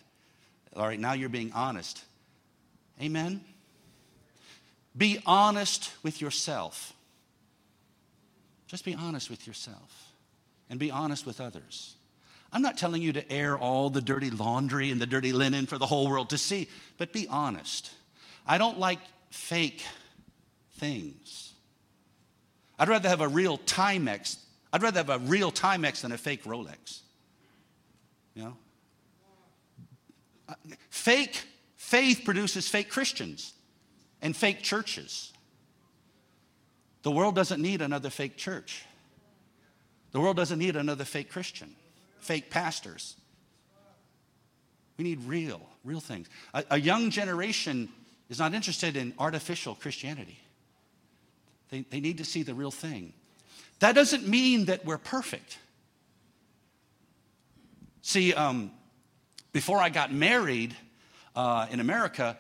All 0.73 0.87
right, 0.87 0.99
now 0.99 1.11
you're 1.13 1.27
being 1.27 1.51
honest. 1.51 2.01
Amen? 3.01 3.41
Be 4.95 5.19
honest 5.25 5.91
with 6.01 6.21
yourself. 6.21 6.93
Just 8.67 8.85
be 8.85 8.95
honest 8.95 9.29
with 9.29 9.45
yourself 9.45 10.02
and 10.73 10.79
be 10.79 10.89
honest 10.89 11.27
with 11.27 11.39
others. 11.39 11.93
I'm 12.51 12.63
not 12.63 12.79
telling 12.79 13.03
you 13.03 13.13
to 13.13 13.31
air 13.31 13.55
all 13.55 13.91
the 13.91 14.01
dirty 14.01 14.31
laundry 14.31 14.89
and 14.89 14.99
the 14.99 15.05
dirty 15.05 15.31
linen 15.31 15.67
for 15.67 15.77
the 15.77 15.85
whole 15.85 16.09
world 16.09 16.31
to 16.31 16.37
see, 16.39 16.67
but 16.97 17.13
be 17.13 17.27
honest. 17.27 17.91
I 18.47 18.57
don't 18.57 18.79
like 18.79 18.97
fake 19.29 19.85
things. 20.77 21.53
I'd 22.79 22.89
rather 22.89 23.07
have 23.07 23.21
a 23.21 23.27
real 23.27 23.59
Timex. 23.59 24.37
I'd 24.73 24.81
rather 24.81 24.97
have 24.97 25.11
a 25.11 25.19
real 25.19 25.51
Timex 25.51 26.01
than 26.01 26.11
a 26.11 26.17
fake 26.17 26.43
Rolex. 26.43 27.01
You 28.33 28.45
know? 28.45 28.57
Fake 30.89 31.39
faith 31.75 32.23
produces 32.25 32.67
fake 32.67 32.89
Christians 32.89 33.53
and 34.23 34.35
fake 34.35 34.63
churches. 34.63 35.33
The 37.03 37.11
world 37.11 37.35
doesn't 37.35 37.61
need 37.61 37.83
another 37.83 38.09
fake 38.09 38.37
church. 38.37 38.85
The 40.13 40.21
world 40.21 40.37
doesn't 40.37 40.59
need 40.59 40.75
another 40.75 41.03
fake 41.03 41.29
Christian, 41.29 41.75
fake 42.19 42.49
pastors. 42.49 43.15
We 44.97 45.03
need 45.03 45.23
real, 45.23 45.61
real 45.83 45.99
things. 45.99 46.29
A, 46.53 46.63
a 46.71 46.79
young 46.79 47.09
generation 47.09 47.89
is 48.29 48.39
not 48.39 48.53
interested 48.53 48.95
in 48.95 49.13
artificial 49.19 49.75
Christianity. 49.75 50.39
They, 51.71 51.81
they 51.89 51.99
need 51.99 52.19
to 52.19 52.25
see 52.25 52.43
the 52.43 52.53
real 52.53 52.71
thing. 52.71 53.13
That 53.79 53.95
doesn't 53.95 54.27
mean 54.27 54.65
that 54.65 54.85
we're 54.85 54.99
perfect. 54.99 55.57
See, 58.03 58.33
um, 58.33 58.71
before 59.51 59.79
I 59.79 59.89
got 59.89 60.13
married 60.13 60.75
uh, 61.35 61.67
in 61.71 61.79
America, 61.79 62.37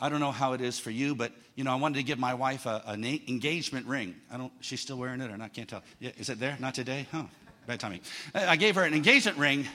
I 0.00 0.08
don't 0.08 0.20
know 0.20 0.32
how 0.32 0.52
it 0.54 0.60
is 0.60 0.78
for 0.78 0.90
you, 0.90 1.14
but 1.14 1.32
you 1.56 1.64
know, 1.64 1.72
I 1.72 1.74
wanted 1.74 1.96
to 1.96 2.02
give 2.02 2.18
my 2.18 2.34
wife 2.34 2.66
a, 2.66 2.82
an 2.86 3.04
engagement 3.04 3.86
ring. 3.86 4.14
I 4.32 4.38
don't. 4.38 4.52
She's 4.60 4.80
still 4.80 4.96
wearing 4.96 5.20
it, 5.20 5.30
or 5.30 5.36
not? 5.36 5.52
Can't 5.52 5.68
tell. 5.68 5.82
Yeah, 5.98 6.10
is 6.18 6.30
it 6.30 6.40
there? 6.40 6.56
Not 6.58 6.74
today? 6.74 7.06
Huh? 7.12 7.24
Bad 7.66 7.80
timing. 7.80 8.00
I 8.34 8.56
gave 8.56 8.76
her 8.76 8.84
an 8.84 8.94
engagement 8.94 9.36
ring. 9.36 9.66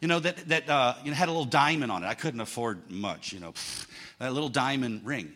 You 0.00 0.08
know 0.08 0.18
that 0.20 0.48
that 0.48 0.68
uh, 0.68 0.94
you 1.04 1.10
know 1.10 1.16
had 1.16 1.28
a 1.28 1.32
little 1.32 1.44
diamond 1.44 1.92
on 1.92 2.02
it. 2.02 2.06
I 2.06 2.14
couldn't 2.14 2.40
afford 2.40 2.90
much. 2.90 3.32
You 3.32 3.40
know, 3.40 3.54
a 4.20 4.30
little 4.30 4.48
diamond 4.48 5.02
ring. 5.04 5.32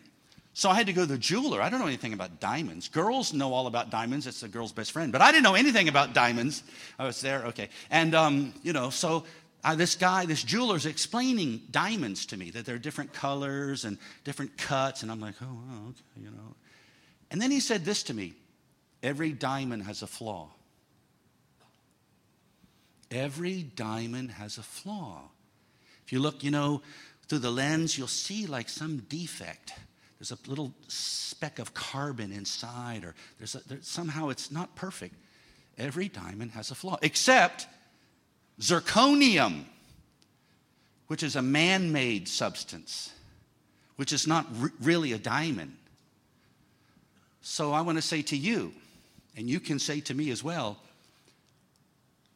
So 0.59 0.69
I 0.69 0.75
had 0.75 0.87
to 0.87 0.93
go 0.93 1.03
to 1.03 1.07
the 1.07 1.17
jeweler. 1.17 1.61
I 1.61 1.69
don't 1.69 1.79
know 1.79 1.87
anything 1.87 2.11
about 2.11 2.41
diamonds. 2.41 2.89
Girls 2.89 3.33
know 3.33 3.53
all 3.53 3.67
about 3.67 3.91
diamonds. 3.91 4.27
It's 4.27 4.43
a 4.43 4.47
girl's 4.49 4.73
best 4.73 4.91
friend. 4.91 5.09
But 5.09 5.21
I 5.21 5.31
didn't 5.31 5.43
know 5.43 5.55
anything 5.55 5.87
about 5.87 6.13
diamonds. 6.13 6.63
I 6.97 7.05
was 7.05 7.21
there, 7.21 7.45
okay. 7.45 7.69
And, 7.89 8.13
um, 8.13 8.53
you 8.61 8.73
know, 8.73 8.89
so 8.89 9.23
uh, 9.63 9.75
this 9.75 9.95
guy, 9.95 10.25
this 10.25 10.43
jeweler's 10.43 10.85
explaining 10.85 11.61
diamonds 11.71 12.25
to 12.27 12.37
me, 12.37 12.51
that 12.51 12.65
they're 12.65 12.77
different 12.77 13.13
colors 13.13 13.85
and 13.85 13.97
different 14.23 14.57
cuts. 14.57 15.03
And 15.03 15.11
I'm 15.11 15.19
like, 15.19 15.35
oh, 15.41 15.89
okay, 15.89 16.21
you 16.21 16.31
know. 16.31 16.55
And 17.31 17.41
then 17.41 17.51
he 17.51 17.59
said 17.59 17.85
this 17.85 18.03
to 18.03 18.13
me 18.13 18.33
every 19.01 19.31
diamond 19.31 19.83
has 19.83 20.01
a 20.01 20.07
flaw. 20.07 20.49
Every 23.11 23.63
diamond 23.63 24.31
has 24.31 24.57
a 24.57 24.63
flaw. 24.63 25.21
If 26.05 26.13
you 26.13 26.19
look, 26.19 26.43
you 26.43 26.51
know, 26.51 26.81
through 27.27 27.39
the 27.39 27.51
lens, 27.51 27.97
you'll 27.97 28.07
see 28.07 28.45
like 28.45 28.69
some 28.69 28.99
defect. 29.09 29.73
There's 30.19 30.31
a 30.31 30.37
little 30.47 30.73
speck 30.87 31.59
of 31.59 31.73
carbon 31.73 32.31
inside, 32.31 33.03
or 33.03 33.15
there's, 33.37 33.55
a, 33.55 33.67
there, 33.67 33.77
somehow 33.81 34.29
it's 34.29 34.51
not 34.51 34.75
perfect. 34.75 35.15
Every 35.77 36.09
diamond 36.09 36.51
has 36.51 36.71
a 36.71 36.75
flaw, 36.75 36.97
except 37.01 37.67
Zirconium, 38.59 39.63
which 41.07 41.23
is 41.23 41.35
a 41.35 41.41
man 41.41 41.91
made 41.91 42.27
substance, 42.27 43.11
which 43.95 44.13
is 44.13 44.27
not 44.27 44.45
re- 44.57 44.69
really 44.81 45.13
a 45.13 45.17
diamond. 45.17 45.75
So 47.41 47.71
I 47.71 47.81
want 47.81 47.97
to 47.97 48.01
say 48.01 48.21
to 48.23 48.37
you, 48.37 48.73
and 49.37 49.49
you 49.49 49.59
can 49.59 49.79
say 49.79 50.01
to 50.01 50.13
me 50.13 50.29
as 50.29 50.43
well, 50.43 50.77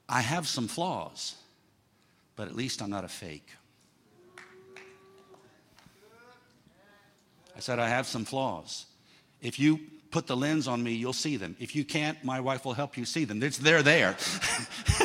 I 0.08 0.22
have 0.22 0.48
some 0.48 0.68
flaws, 0.68 1.36
but 2.36 2.48
at 2.48 2.56
least 2.56 2.82
I'm 2.82 2.90
not 2.90 3.04
a 3.04 3.10
fake. 3.10 3.50
I 7.56 7.60
said, 7.60 7.80
I 7.80 7.88
have 7.88 8.08
some 8.08 8.26
flaws. 8.26 8.86
If 9.42 9.60
you 9.60 9.80
put 10.10 10.28
the 10.28 10.36
lens 10.36 10.68
on 10.68 10.82
me, 10.82 10.94
you'll 10.94 11.14
see 11.14 11.38
them. 11.38 11.56
If 11.60 11.76
you 11.76 11.86
can't, 11.86 12.22
my 12.24 12.40
wife 12.40 12.66
will 12.66 12.74
help 12.74 12.98
you 12.98 13.06
see 13.06 13.26
them. 13.26 13.42
It's, 13.44 13.58
they're 13.58 13.84
there. 13.84 14.18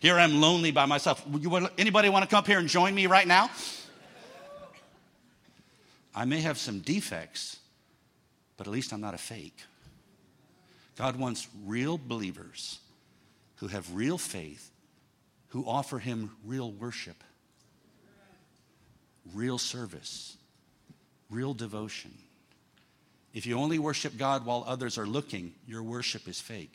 Here 0.00 0.18
I'm 0.18 0.40
lonely 0.40 0.70
by 0.70 0.86
myself. 0.86 1.24
Anybody 1.78 2.08
want 2.08 2.24
to 2.24 2.28
come 2.28 2.38
up 2.38 2.46
here 2.46 2.58
and 2.58 2.68
join 2.68 2.94
me 2.94 3.06
right 3.06 3.26
now? 3.26 3.50
I 6.14 6.24
may 6.24 6.40
have 6.40 6.58
some 6.58 6.80
defects, 6.80 7.58
but 8.56 8.66
at 8.66 8.72
least 8.72 8.92
I'm 8.92 9.00
not 9.00 9.14
a 9.14 9.18
fake. 9.18 9.62
God 10.96 11.16
wants 11.16 11.48
real 11.64 11.98
believers 11.98 12.80
who 13.56 13.68
have 13.68 13.94
real 13.94 14.16
faith, 14.16 14.70
who 15.48 15.64
offer 15.66 15.98
him 15.98 16.30
real 16.46 16.72
worship, 16.72 17.22
real 19.34 19.58
service, 19.58 20.38
real 21.28 21.52
devotion. 21.52 22.12
If 23.34 23.46
you 23.46 23.58
only 23.58 23.78
worship 23.78 24.16
God 24.16 24.46
while 24.46 24.64
others 24.66 24.96
are 24.96 25.06
looking, 25.06 25.52
your 25.66 25.82
worship 25.82 26.26
is 26.26 26.40
fake. 26.40 26.72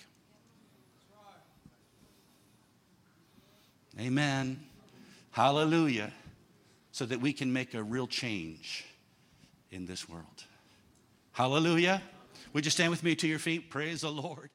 Amen. 3.99 4.59
Hallelujah. 5.31 6.11
So 6.91 7.05
that 7.05 7.19
we 7.19 7.33
can 7.33 7.51
make 7.51 7.73
a 7.73 7.83
real 7.83 8.07
change 8.07 8.85
in 9.71 9.85
this 9.85 10.07
world. 10.07 10.45
Hallelujah. 11.33 12.01
Would 12.53 12.63
you 12.63 12.71
stand 12.71 12.91
with 12.91 13.03
me 13.03 13.15
to 13.15 13.27
your 13.27 13.39
feet? 13.39 13.69
Praise 13.69 14.01
the 14.01 14.11
Lord. 14.11 14.49